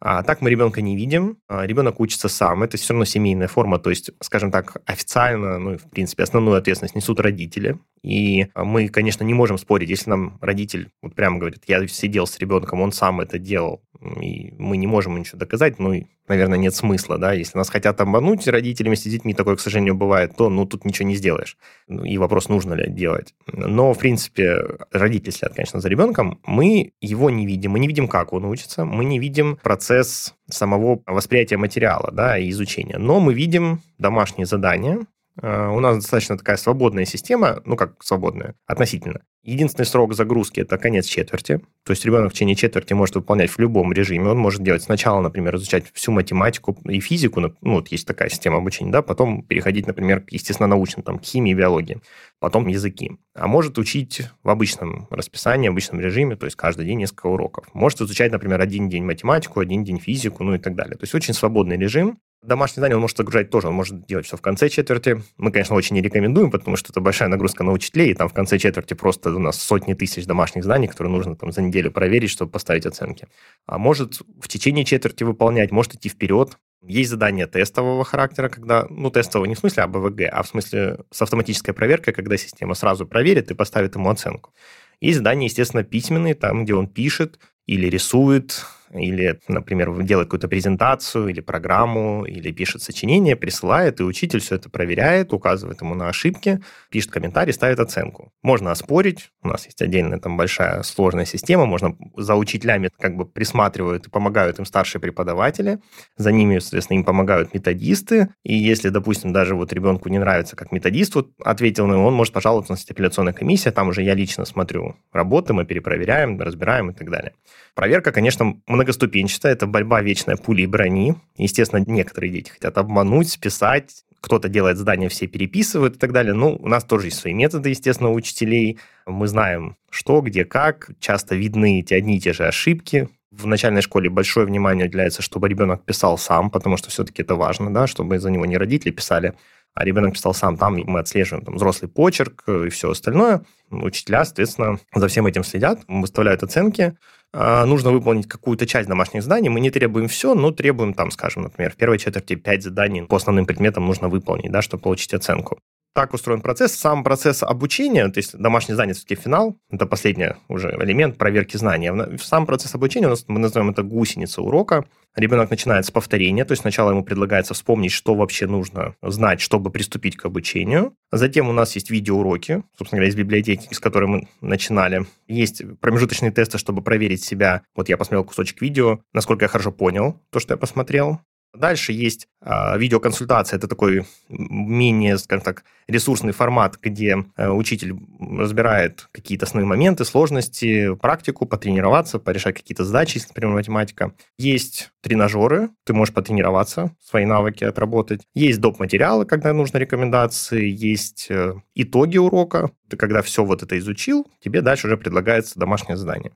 [0.01, 3.79] А так мы ребенка не видим, а ребенок учится сам, это все равно семейная форма,
[3.79, 9.25] то есть, скажем так, официально, ну, в принципе, основную ответственность несут родители, и мы, конечно,
[9.25, 13.19] не можем спорить, если нам родитель вот прямо говорит, я сидел с ребенком, он сам
[13.19, 15.93] это делал, и мы не можем ничего доказать, ну,
[16.27, 20.35] наверное, нет смысла, да, если нас хотят обмануть родителями с детьми, такое, к сожалению, бывает,
[20.38, 21.57] то, ну, тут ничего не сделаешь.
[21.88, 23.33] Ну, и вопрос, нужно ли делать.
[23.51, 24.57] Но, в принципе,
[24.91, 28.85] родители следят, конечно, за ребенком, мы его не видим, мы не видим, как он учится,
[28.85, 34.99] мы не видим процесс самого восприятия материала, да, и изучения, но мы видим домашние задания,
[35.41, 39.21] у нас достаточно такая свободная система, ну как свободная, относительно.
[39.41, 41.62] Единственный срок загрузки– это конец четверти.
[41.86, 44.30] То есть ребенок в течение четверти может выполнять в любом режиме.
[44.30, 48.58] Он может делать сначала, например, изучать всю математику и физику, ну вот есть такая система
[48.58, 52.02] обучения, да, потом переходить, например, к естественно-научным, там, к химии, биологии,
[52.39, 53.12] потом языки.
[53.34, 57.65] А может учить в обычном расписании, в обычном режиме, то есть каждый день несколько уроков.
[57.73, 60.97] Может изучать, например, один день математику, один день физику, ну и так далее.
[60.97, 64.38] То есть очень свободный режим, Домашнее задание он может загружать тоже, он может делать все
[64.38, 65.21] в конце четверти.
[65.38, 68.34] Мы, конечно, очень не рекомендуем, потому что это большая нагрузка на учителей, и там в
[68.34, 72.30] конце четверти просто у нас сотни тысяч домашних заданий, которые нужно там за неделю проверить,
[72.30, 73.28] чтобы поставить оценки.
[73.65, 76.58] А может в течение четверти выполнять, может идти вперед.
[76.82, 81.21] Есть задания тестового характера, когда, ну, тестового не в смысле АБВГ, а в смысле с
[81.21, 84.54] автоматической проверкой, когда система сразу проверит и поставит ему оценку.
[85.02, 87.38] Есть задания, естественно, письменные, там, где он пишет
[87.69, 94.39] или рисует, или, например, делает какую-то презентацию или программу, или пишет сочинение, присылает, и учитель
[94.39, 98.32] все это проверяет, указывает ему на ошибки, пишет комментарий, ставит оценку.
[98.41, 103.25] Можно оспорить, у нас есть отдельная там большая сложная система, можно за учителями как бы
[103.25, 105.79] присматривают и помогают им старшие преподаватели,
[106.17, 110.71] за ними, соответственно, им помогают методисты, и если, допустим, даже вот ребенку не нравится, как
[110.71, 114.45] методист вот ответил на него, он может пожаловаться на апелляционная комиссия, там уже я лично
[114.45, 117.34] смотрю работы, мы перепроверяем, разбираем и так далее.
[117.75, 121.15] Проверка, конечно, многоступенчатая, это борьба вечная пули и брони.
[121.37, 126.33] Естественно, некоторые дети хотят обмануть, списать, кто-то делает задания, все переписывают и так далее.
[126.33, 128.79] Ну, у нас тоже есть свои методы, естественно, у учителей.
[129.05, 130.91] Мы знаем, что, где, как.
[130.99, 133.09] Часто видны эти одни и те же ошибки.
[133.31, 137.73] В начальной школе большое внимание уделяется, чтобы ребенок писал сам, потому что все-таки это важно,
[137.73, 139.35] да, чтобы за него не родители писали,
[139.75, 140.57] а ребенок писал сам.
[140.57, 143.43] Там мы отслеживаем там, взрослый почерк и все остальное.
[143.69, 146.97] Учителя, соответственно, за всем этим следят, выставляют оценки.
[147.31, 149.49] А, нужно выполнить какую-то часть домашних заданий.
[149.49, 153.17] Мы не требуем все, но требуем, там, скажем, например, в первой четверти 5 заданий по
[153.17, 155.59] основным предметам нужно выполнить, да, чтобы получить оценку.
[155.93, 156.73] Так устроен процесс.
[156.73, 161.91] Сам процесс обучения, то есть домашний занятости финал, это последний уже элемент проверки знаний.
[162.19, 164.86] Сам процесс обучения, у нас, мы называем это гусеница урока.
[165.15, 169.71] Ребенок начинает с повторения, то есть сначала ему предлагается вспомнить, что вообще нужно знать, чтобы
[169.71, 170.93] приступить к обучению.
[171.12, 175.08] Затем у нас есть видеоуроки, собственно говоря, из библиотеки, с которой мы начинали.
[175.28, 177.63] Есть промежуточные тесты, чтобы проверить себя.
[177.75, 181.19] Вот я посмотрел кусочек видео, насколько я хорошо понял то, что я посмотрел.
[181.53, 183.57] Дальше есть э, видеоконсультация.
[183.57, 190.93] Это такой менее, скажем так, ресурсный формат, где э, учитель разбирает какие-то основные моменты, сложности,
[190.95, 194.13] практику, потренироваться, порешать какие-то задачи, если, например, математика.
[194.38, 198.21] Есть тренажеры, ты можешь потренироваться, свои навыки отработать.
[198.35, 198.79] Есть доп.
[198.79, 200.69] материалы, когда нужны рекомендации.
[200.69, 202.71] Есть э, итоги урока.
[202.89, 206.31] Ты когда все вот это изучил, тебе дальше уже предлагается домашнее задание.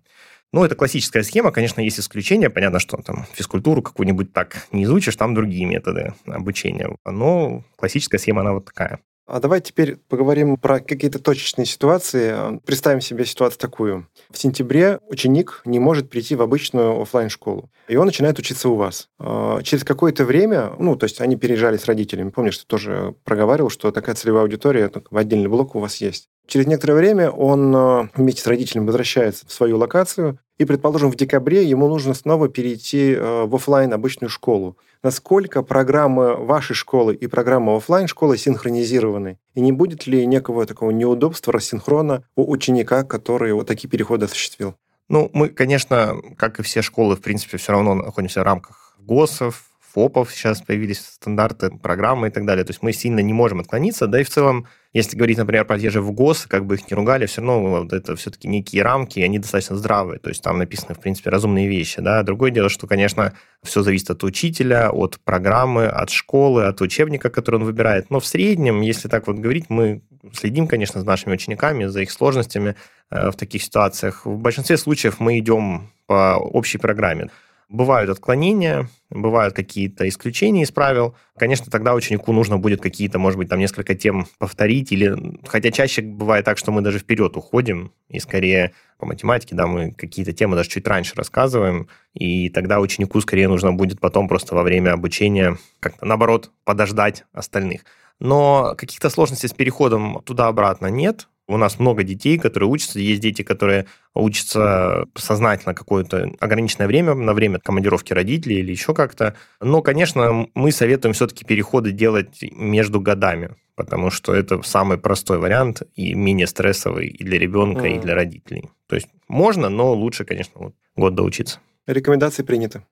[0.54, 2.50] Ну, это классическая схема, конечно, есть исключения.
[2.50, 6.96] Понятно, что там физкультуру какую-нибудь так не изучишь, там другие методы обучения.
[7.06, 9.00] Но классическая схема, она вот такая.
[9.26, 12.60] А давай теперь поговорим про какие-то точечные ситуации.
[12.66, 14.08] Представим себе ситуацию такую.
[14.30, 18.76] В сентябре ученик не может прийти в обычную офлайн школу и он начинает учиться у
[18.76, 19.10] вас.
[19.20, 22.30] А, через какое-то время, ну, то есть они переезжали с родителями.
[22.30, 26.30] Помнишь, ты тоже проговаривал, что такая целевая аудитория в отдельный блок у вас есть.
[26.48, 31.16] Через некоторое время он э, вместе с родителями возвращается в свою локацию, и, предположим, в
[31.16, 34.78] декабре ему нужно снова перейти э, в офлайн обычную школу.
[35.02, 39.40] Насколько программы вашей школы и программы офлайн школы синхронизированы?
[39.56, 44.76] И не будет ли некого такого неудобства, рассинхрона у ученика, который вот такие переходы осуществил?
[45.10, 49.66] Ну, мы, конечно, как и все школы, в принципе, все равно находимся в рамках ГОСов,
[49.94, 52.66] ФОПов, сейчас появились стандарты, программы и так далее.
[52.66, 55.80] То есть мы сильно не можем отклониться, да и в целом если говорить, например, про
[55.80, 59.18] те же ВГОС, как бы их не ругали, все равно вот это все-таки некие рамки,
[59.18, 60.20] и они достаточно здравые.
[60.20, 62.00] То есть там написаны, в принципе, разумные вещи.
[62.00, 62.22] Да?
[62.22, 67.56] Другое дело, что, конечно, все зависит от учителя, от программы, от школы, от учебника, который
[67.56, 68.12] он выбирает.
[68.12, 72.12] Но в среднем, если так вот говорить, мы следим, конечно, за нашими учениками, за их
[72.12, 72.76] сложностями
[73.10, 74.28] э, в таких ситуациях.
[74.28, 77.32] В большинстве случаев мы идем по общей программе.
[77.74, 81.16] Бывают отклонения, бывают какие-то исключения из правил.
[81.36, 86.04] Конечно, тогда ученику нужно будет какие-то, может быть, там несколько тем повторить, или хотя чаще
[86.04, 90.56] бывает так, что мы даже вперед уходим, и скорее по математике, да, мы какие-то темы
[90.56, 95.58] даже чуть раньше рассказываем, и тогда ученику скорее нужно будет потом просто во время обучения
[95.80, 97.86] как-то, наоборот, подождать остальных.
[98.20, 101.28] Но каких-то сложностей с переходом туда-обратно нет.
[101.48, 103.00] У нас много детей, которые учатся.
[103.00, 109.36] Есть дети, которые учатся сознательно какое-то ограниченное время, на время командировки родителей или еще как-то.
[109.60, 115.82] Но, конечно, мы советуем все-таки переходы делать между годами, потому что это самый простой вариант
[115.96, 117.98] и менее стрессовый и для ребенка, mm.
[117.98, 118.70] и для родителей.
[118.88, 121.60] То есть можно, но лучше, конечно, вот год доучиться.
[121.88, 122.84] Рекомендации приняты.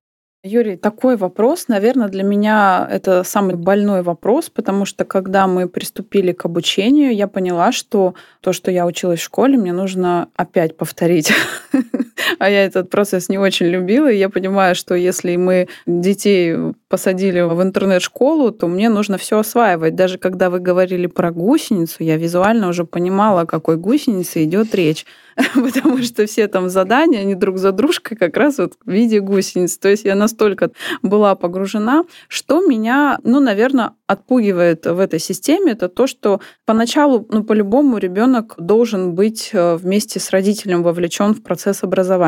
[0.43, 6.31] Юрий, такой вопрос, наверное, для меня это самый больной вопрос, потому что когда мы приступили
[6.31, 11.31] к обучению, я поняла, что то, что я училась в школе, мне нужно опять повторить.
[12.39, 16.55] А я этот процесс не очень любила, и я понимаю, что если мы детей
[16.87, 19.95] посадили в интернет-школу, то мне нужно все осваивать.
[19.95, 25.05] Даже когда вы говорили про гусеницу, я визуально уже понимала, о какой гусенице идет речь.
[25.55, 29.77] потому что все там задания, они друг за дружкой как раз вот в виде гусениц.
[29.77, 35.87] То есть я настолько была погружена, что меня, ну, наверное, отпугивает в этой системе, это
[35.87, 41.83] то, что поначалу, ну, по-любому ребенок должен быть э, вместе с родителем вовлечен в процесс
[41.83, 42.20] образования.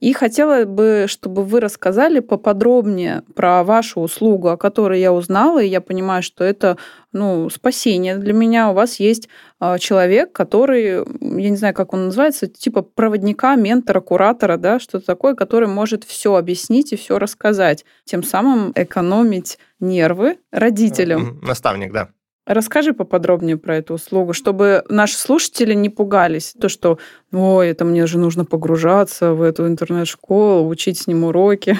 [0.00, 5.66] И хотела бы, чтобы вы рассказали поподробнее про вашу услугу, о которой я узнала, и
[5.66, 6.78] я понимаю, что это
[7.12, 8.70] ну, спасение для меня.
[8.70, 9.28] У вас есть
[9.58, 11.04] а, человек, который,
[11.40, 16.04] я не знаю, как он называется, типа проводника, ментора, куратора, да, что-то такое, который может
[16.04, 21.40] все объяснить и все рассказать, тем самым экономить нервы родителям.
[21.42, 22.10] Наставник, да.
[22.48, 26.54] Расскажи поподробнее про эту услугу, чтобы наши слушатели не пугались.
[26.58, 26.98] То, что,
[27.30, 31.78] ой, это мне же нужно погружаться в эту интернет-школу, учить с ним уроки.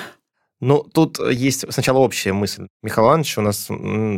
[0.61, 2.67] Ну, тут есть сначала общая мысль.
[2.83, 3.71] Михаил Иванович, у нас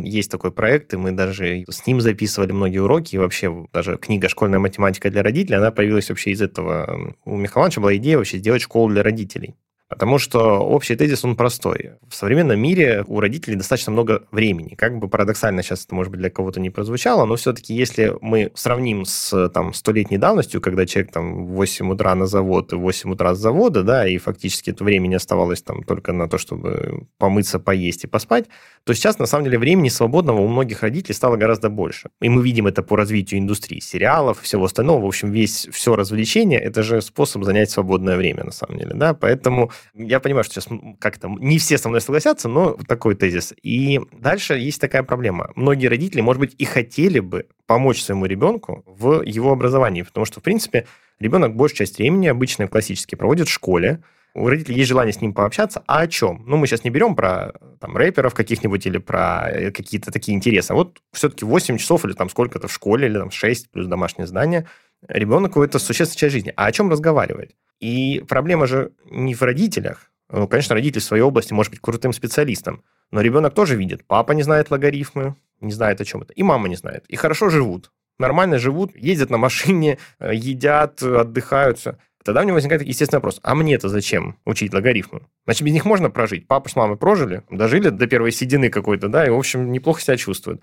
[0.03, 4.27] есть такой проект, и мы даже с ним записывали многие уроки, и вообще даже книга
[4.27, 7.15] «Школьная математика для родителей», она появилась вообще из этого.
[7.23, 9.55] У Михаила Ивановича была идея вообще сделать школу для родителей.
[9.91, 11.91] Потому что общий тезис, он простой.
[12.07, 14.75] В современном мире у родителей достаточно много времени.
[14.75, 18.51] Как бы парадоксально сейчас это, может быть, для кого-то не прозвучало, но все-таки если мы
[18.55, 22.79] сравним с там, столетней давностью, когда человек там в 8 утра на завод и в
[22.79, 27.07] 8 утра с завода, да, и фактически это времени оставалось там только на то, чтобы
[27.17, 28.45] помыться, поесть и поспать,
[28.85, 32.09] то сейчас, на самом деле, времени свободного у многих родителей стало гораздо больше.
[32.21, 35.01] И мы видим это по развитию индустрии сериалов всего остального.
[35.01, 39.13] В общем, весь все развлечение– это же способ занять свободное время, на самом деле, да,
[39.13, 40.67] поэтому Я понимаю, что сейчас
[40.99, 43.53] как-то не все со мной согласятся, но такой тезис.
[43.61, 45.51] И дальше есть такая проблема.
[45.55, 50.39] Многие родители, может быть, и хотели бы помочь своему ребенку в его образовании, потому что,
[50.39, 50.87] в принципе,
[51.19, 55.33] ребенок большую часть времени обычно классически проводит в школе, у родителей есть желание с ним
[55.33, 56.43] пообщаться, а о чем?
[56.47, 60.71] Ну, мы сейчас не берем про там, рэперов каких-нибудь или про э, какие-то такие интересы,
[60.71, 64.27] а вот все-таки 8 часов или там сколько-то в школе, или там 6 плюс домашнее
[64.27, 64.67] здание,
[65.07, 66.53] ребенку это существенная часть жизни.
[66.55, 67.55] А о чем разговаривать?
[67.79, 70.11] И проблема же не в родителях.
[70.29, 74.05] Ну, конечно, родитель в своей области может быть крутым специалистом, но ребенок тоже видит.
[74.07, 77.03] Папа не знает логарифмы, не знает о чем это, и мама не знает.
[77.07, 81.97] И хорошо живут, нормально живут, ездят на машине, э, едят, отдыхают, все.
[82.23, 85.21] Тогда у него возникает естественный вопрос, а мне-то зачем учить логарифмы?
[85.45, 86.47] Значит, без них можно прожить.
[86.47, 90.17] Папа с мамой прожили, дожили до первой седины какой-то, да, и, в общем, неплохо себя
[90.17, 90.61] чувствуют.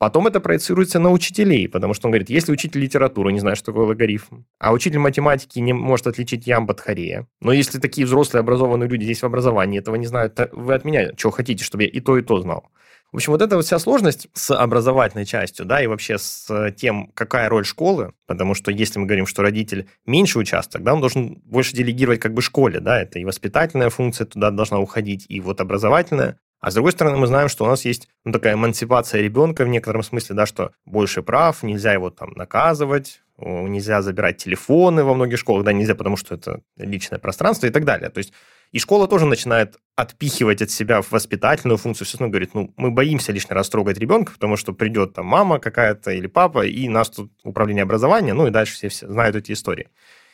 [0.00, 3.66] Потом это проецируется на учителей, потому что он говорит, если учитель литературы не знает, что
[3.66, 8.40] такое логарифм, а учитель математики не может отличить ям от хорея, но если такие взрослые
[8.40, 11.82] образованные люди здесь в образовании этого не знают, то вы от меня что хотите, чтобы
[11.82, 12.70] я и то, и то знал?
[13.12, 17.10] В общем, вот эта вот вся сложность с образовательной частью, да, и вообще с тем,
[17.12, 21.42] какая роль школы, потому что если мы говорим, что родитель меньше участок, да, он должен
[21.44, 25.60] больше делегировать как бы школе, да, это и воспитательная функция туда должна уходить, и вот
[25.60, 26.38] образовательная.
[26.60, 29.68] А с другой стороны, мы знаем, что у нас есть ну, такая эмансипация ребенка в
[29.68, 35.38] некотором смысле, да, что больше прав, нельзя его там наказывать, нельзя забирать телефоны во многих
[35.38, 38.10] школах, да, нельзя, потому что это личное пространство и так далее.
[38.10, 38.34] То есть
[38.72, 42.06] и школа тоже начинает отпихивать от себя воспитательную функцию.
[42.06, 45.58] Все равно говорит, ну, мы боимся лишний раз трогать ребенка, потому что придет там мама
[45.58, 49.52] какая-то или папа, и нас тут управление образования, ну и дальше все, все знают эти
[49.52, 49.88] истории.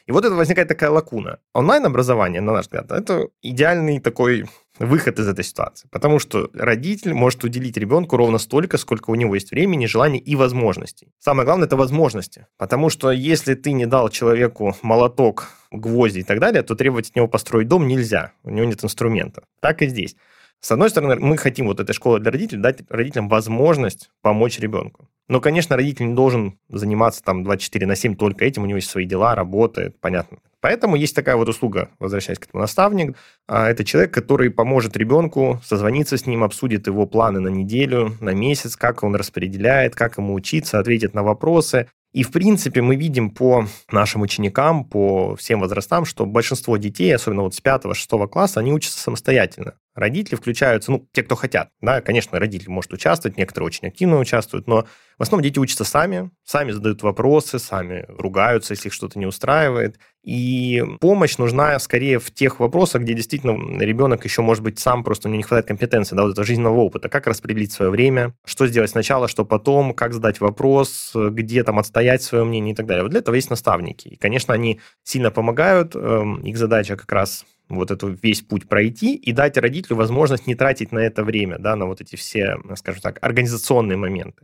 [0.06, 1.38] И вот это возникает такая лакуна.
[1.52, 4.44] Онлайн-образование, на наш взгляд, это идеальный такой
[4.78, 5.88] выход из этой ситуации.
[5.90, 10.36] Потому что родитель может уделить ребенку ровно столько, сколько у него есть времени, желаний и
[10.36, 11.08] возможностей.
[11.18, 12.46] Самое главное– это возможности.
[12.58, 17.16] Потому что если ты не дал человеку молоток, гвозди и так далее, то требовать от
[17.16, 18.32] него построить дом нельзя.
[18.44, 19.42] У него нет инструмента.
[19.60, 20.16] Так и здесь.
[20.60, 25.08] С одной стороны, мы хотим вот этой школы для родителей дать родителям возможность помочь ребенку.
[25.28, 28.88] Но, конечно, родитель не должен заниматься там 24 на 7 только этим, у него есть
[28.88, 30.38] свои дела, работает, понятно.
[30.60, 33.16] Поэтому есть такая вот услуга, возвращаясь к этому наставник.
[33.46, 38.30] А, это человек, который поможет ребенку созвониться с ним, обсудит его планы на неделю, на
[38.30, 41.88] месяц, как он распределяет, как ему учиться, ответит на вопросы.
[42.12, 47.42] И, в принципе, мы видим по нашим ученикам, по всем возрастам, что большинство детей, особенно
[47.42, 49.74] вот с 5-6 класса, они учатся самостоятельно.
[49.96, 51.70] Родители включаются, ну, те, кто хотят.
[51.80, 54.86] Да, конечно, родители может участвовать, некоторые очень активно участвуют, но
[55.18, 59.98] в основном дети учатся сами, сами задают вопросы, сами ругаются, если их что-то не устраивает.
[60.22, 65.28] И помощь нужна скорее в тех вопросах, где действительно ребенок еще, может быть, сам просто
[65.28, 67.08] у него не хватает компетенции, да, вот этого жизненного опыта.
[67.08, 72.22] Как распределить свое время, что сделать сначала, что потом, как задать вопрос, где там отстоять
[72.22, 73.04] свое мнение и так далее.
[73.04, 74.08] Вот для этого есть наставники.
[74.08, 75.96] И, конечно, они сильно помогают.
[75.96, 80.54] Эм, их задача как раз вот эту весь путь пройти и дать родителю возможность не
[80.54, 84.42] тратить на это время, да, на вот эти все, скажем так, организационные моменты.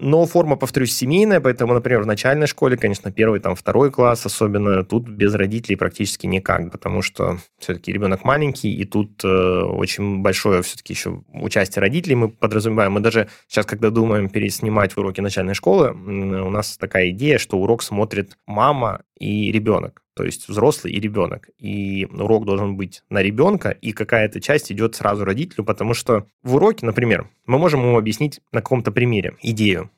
[0.00, 4.84] Но форма, повторюсь, семейная, поэтому, например, в начальной школе, конечно, первый, там, второй класс особенно,
[4.84, 10.62] тут без родителей практически никак, потому что все-таки ребенок маленький, и тут э, очень большое
[10.62, 12.92] все-таки еще участие родителей мы подразумеваем.
[12.92, 17.80] Мы даже сейчас, когда думаем переснимать уроки начальной школы, у нас такая идея, что урок
[17.84, 21.50] смотрит мама и ребенок то есть взрослый и ребенок.
[21.58, 26.54] И урок должен быть на ребенка, и какая-то часть идет сразу родителю, потому что в
[26.54, 29.90] уроке, например, мы можем ему объяснить на каком-то примере идею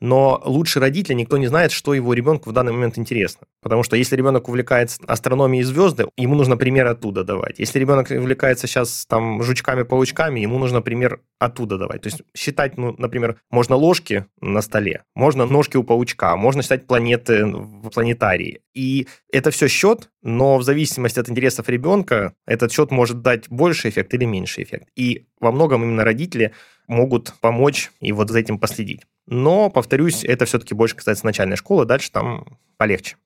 [0.00, 3.46] но лучше родителя никто не знает, что его ребенку в данный момент интересно.
[3.62, 7.58] Потому что если ребенок увлекается астрономией звезды, ему нужно пример оттуда давать.
[7.58, 12.02] Если ребенок увлекается сейчас там жучками-паучками, ему нужно пример оттуда давать.
[12.02, 16.86] То есть считать, ну, например, можно ложки на столе, можно ножки у паучка, можно считать
[16.86, 18.60] планеты в планетарии.
[18.74, 23.88] И это все счет, но в зависимости от интересов ребенка этот счет может дать больше
[23.88, 24.88] эффект или меньше эффект.
[24.96, 26.52] И во многом именно родители
[26.86, 29.02] могут помочь и вот за этим последить.
[29.26, 33.16] Но, повторюсь, это все-таки больше касается начальной школы, дальше там полегче.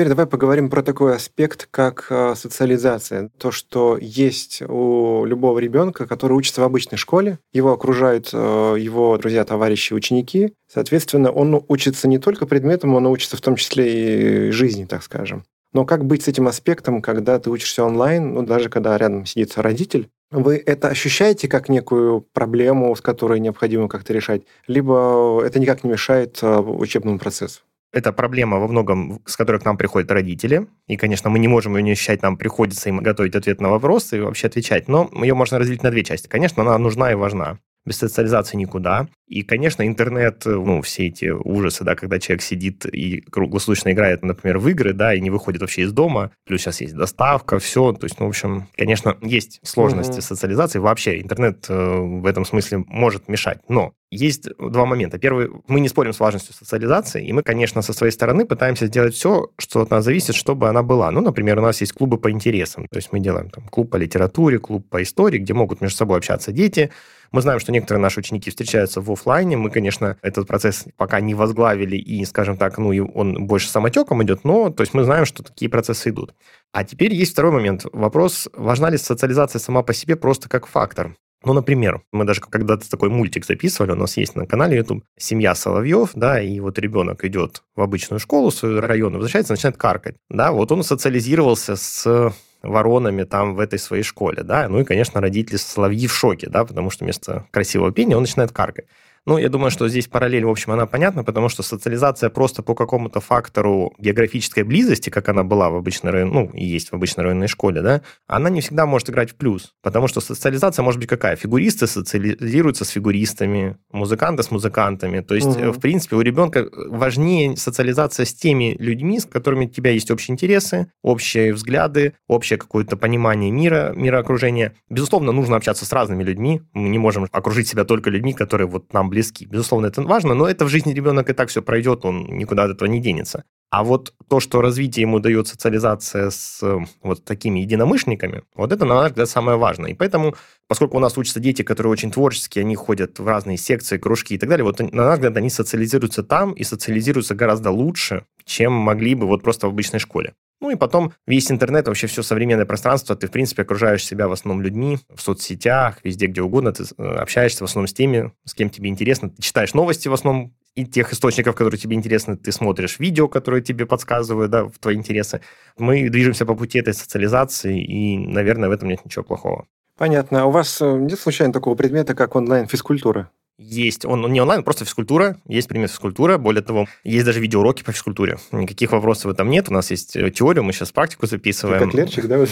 [0.00, 3.28] Теперь давай поговорим про такой аспект, как э, социализация.
[3.36, 9.18] То, что есть у любого ребенка, который учится в обычной школе, его окружают э, его
[9.18, 10.54] друзья, товарищи, ученики.
[10.72, 15.44] Соответственно, он учится не только предметам, он учится в том числе и жизни, так скажем.
[15.74, 19.52] Но как быть с этим аспектом, когда ты учишься онлайн, ну, даже когда рядом сидит
[19.58, 25.84] родитель, вы это ощущаете как некую проблему, с которой необходимо как-то решать, либо это никак
[25.84, 27.60] не мешает а, учебному процессу?
[27.92, 30.68] Это проблема во многом, с которой к нам приходят родители.
[30.86, 34.18] И, конечно, мы не можем ее не ощущать, нам приходится им готовить ответ на вопросы
[34.18, 34.86] и вообще отвечать.
[34.88, 36.28] Но ее можно разделить на две части.
[36.28, 39.08] Конечно, она нужна и важна без социализации никуда.
[39.26, 44.58] И, конечно, интернет, ну, все эти ужасы, да, когда человек сидит и круглосуточно играет, например,
[44.58, 48.04] в игры, да, и не выходит вообще из дома, плюс сейчас есть доставка, все, то
[48.06, 50.22] есть, ну, в общем, конечно, есть сложности угу.
[50.22, 55.18] социализации, вообще интернет э, в этом смысле может мешать, но есть два момента.
[55.18, 59.14] Первый, мы не спорим с важностью социализации, и мы, конечно, со своей стороны пытаемся сделать
[59.14, 61.12] все, что от нас зависит, чтобы она была.
[61.12, 63.96] Ну, например, у нас есть клубы по интересам, то есть мы делаем там клуб по
[63.96, 66.90] литературе, клуб по истории, где могут между собой общаться дети,
[67.32, 69.56] мы знаем, что некоторые наши ученики встречаются в офлайне.
[69.56, 74.44] Мы, конечно, этот процесс пока не возглавили и, скажем так, ну, он больше самотеком идет,
[74.44, 76.34] но то есть мы знаем, что такие процессы идут.
[76.72, 77.84] А теперь есть второй момент.
[77.92, 81.14] Вопрос, важна ли социализация сама по себе просто как фактор?
[81.42, 85.54] Ну, например, мы даже когда-то такой мультик записывали, у нас есть на канале YouTube «Семья
[85.54, 90.16] Соловьев», да, и вот ребенок идет в обычную школу, в свой район, возвращается, начинает каркать,
[90.28, 95.20] да, вот он социализировался с воронами там в этой своей школе, да, ну и, конечно,
[95.20, 98.86] родители соловьи в шоке, да, потому что вместо красивого пения он начинает каркать.
[99.26, 102.74] Ну, я думаю, что здесь параллель, в общем, она понятна, потому что социализация просто по
[102.74, 107.24] какому-то фактору географической близости, как она была в обычной район, ну, и есть в обычной
[107.24, 111.08] районной школе, да, она не всегда может играть в плюс, потому что социализация может быть
[111.08, 111.36] какая?
[111.36, 115.72] Фигуристы социализируются с фигуристами, музыканты с музыкантами, то есть, угу.
[115.72, 120.32] в принципе, у ребенка важнее социализация с теми людьми, с которыми у тебя есть общие
[120.32, 124.74] интересы, общие взгляды, общее какое-то понимание мира, мироокружения.
[124.88, 128.94] Безусловно, нужно общаться с разными людьми, мы не можем окружить себя только людьми, которые вот
[128.94, 129.44] нам близки.
[129.44, 132.70] Безусловно, это важно, но это в жизни ребенок и так все пройдет, он никуда от
[132.70, 133.44] этого не денется.
[133.70, 136.60] А вот то, что развитие ему дает социализация с
[137.02, 139.90] вот такими единомышленниками, вот это, на наш взгляд, самое важное.
[139.90, 140.34] И поэтому,
[140.66, 144.38] поскольку у нас учатся дети, которые очень творческие, они ходят в разные секции, кружки и
[144.38, 149.14] так далее, вот на наш взгляд, они социализируются там и социализируются гораздо лучше, чем могли
[149.14, 150.34] бы вот просто в обычной школе.
[150.60, 154.32] Ну и потом весь интернет, вообще все современное пространство, ты, в принципе, окружаешь себя в
[154.32, 158.52] основном людьми, в соцсетях, везде, где угодно, ты э, общаешься в основном с теми, с
[158.52, 162.52] кем тебе интересно, ты читаешь новости в основном и тех источников, которые тебе интересны, ты
[162.52, 165.40] смотришь видео, которые тебе подсказывают, да, в твои интересы.
[165.78, 169.66] Мы движемся по пути этой социализации, и, наверное, в этом нет ничего плохого.
[169.96, 170.42] Понятно.
[170.42, 173.30] А у вас э, нет случайно такого предмета, как онлайн-физкультура?
[173.60, 177.82] Есть, он, он не онлайн, просто физкультура, есть предмет физкультура, более того, есть даже видеоуроки
[177.82, 178.38] по физкультуре.
[178.52, 181.78] Никаких вопросов в этом нет, у нас есть э, теория, мы сейчас практику записываем.
[181.78, 182.46] Ты как летчик, да?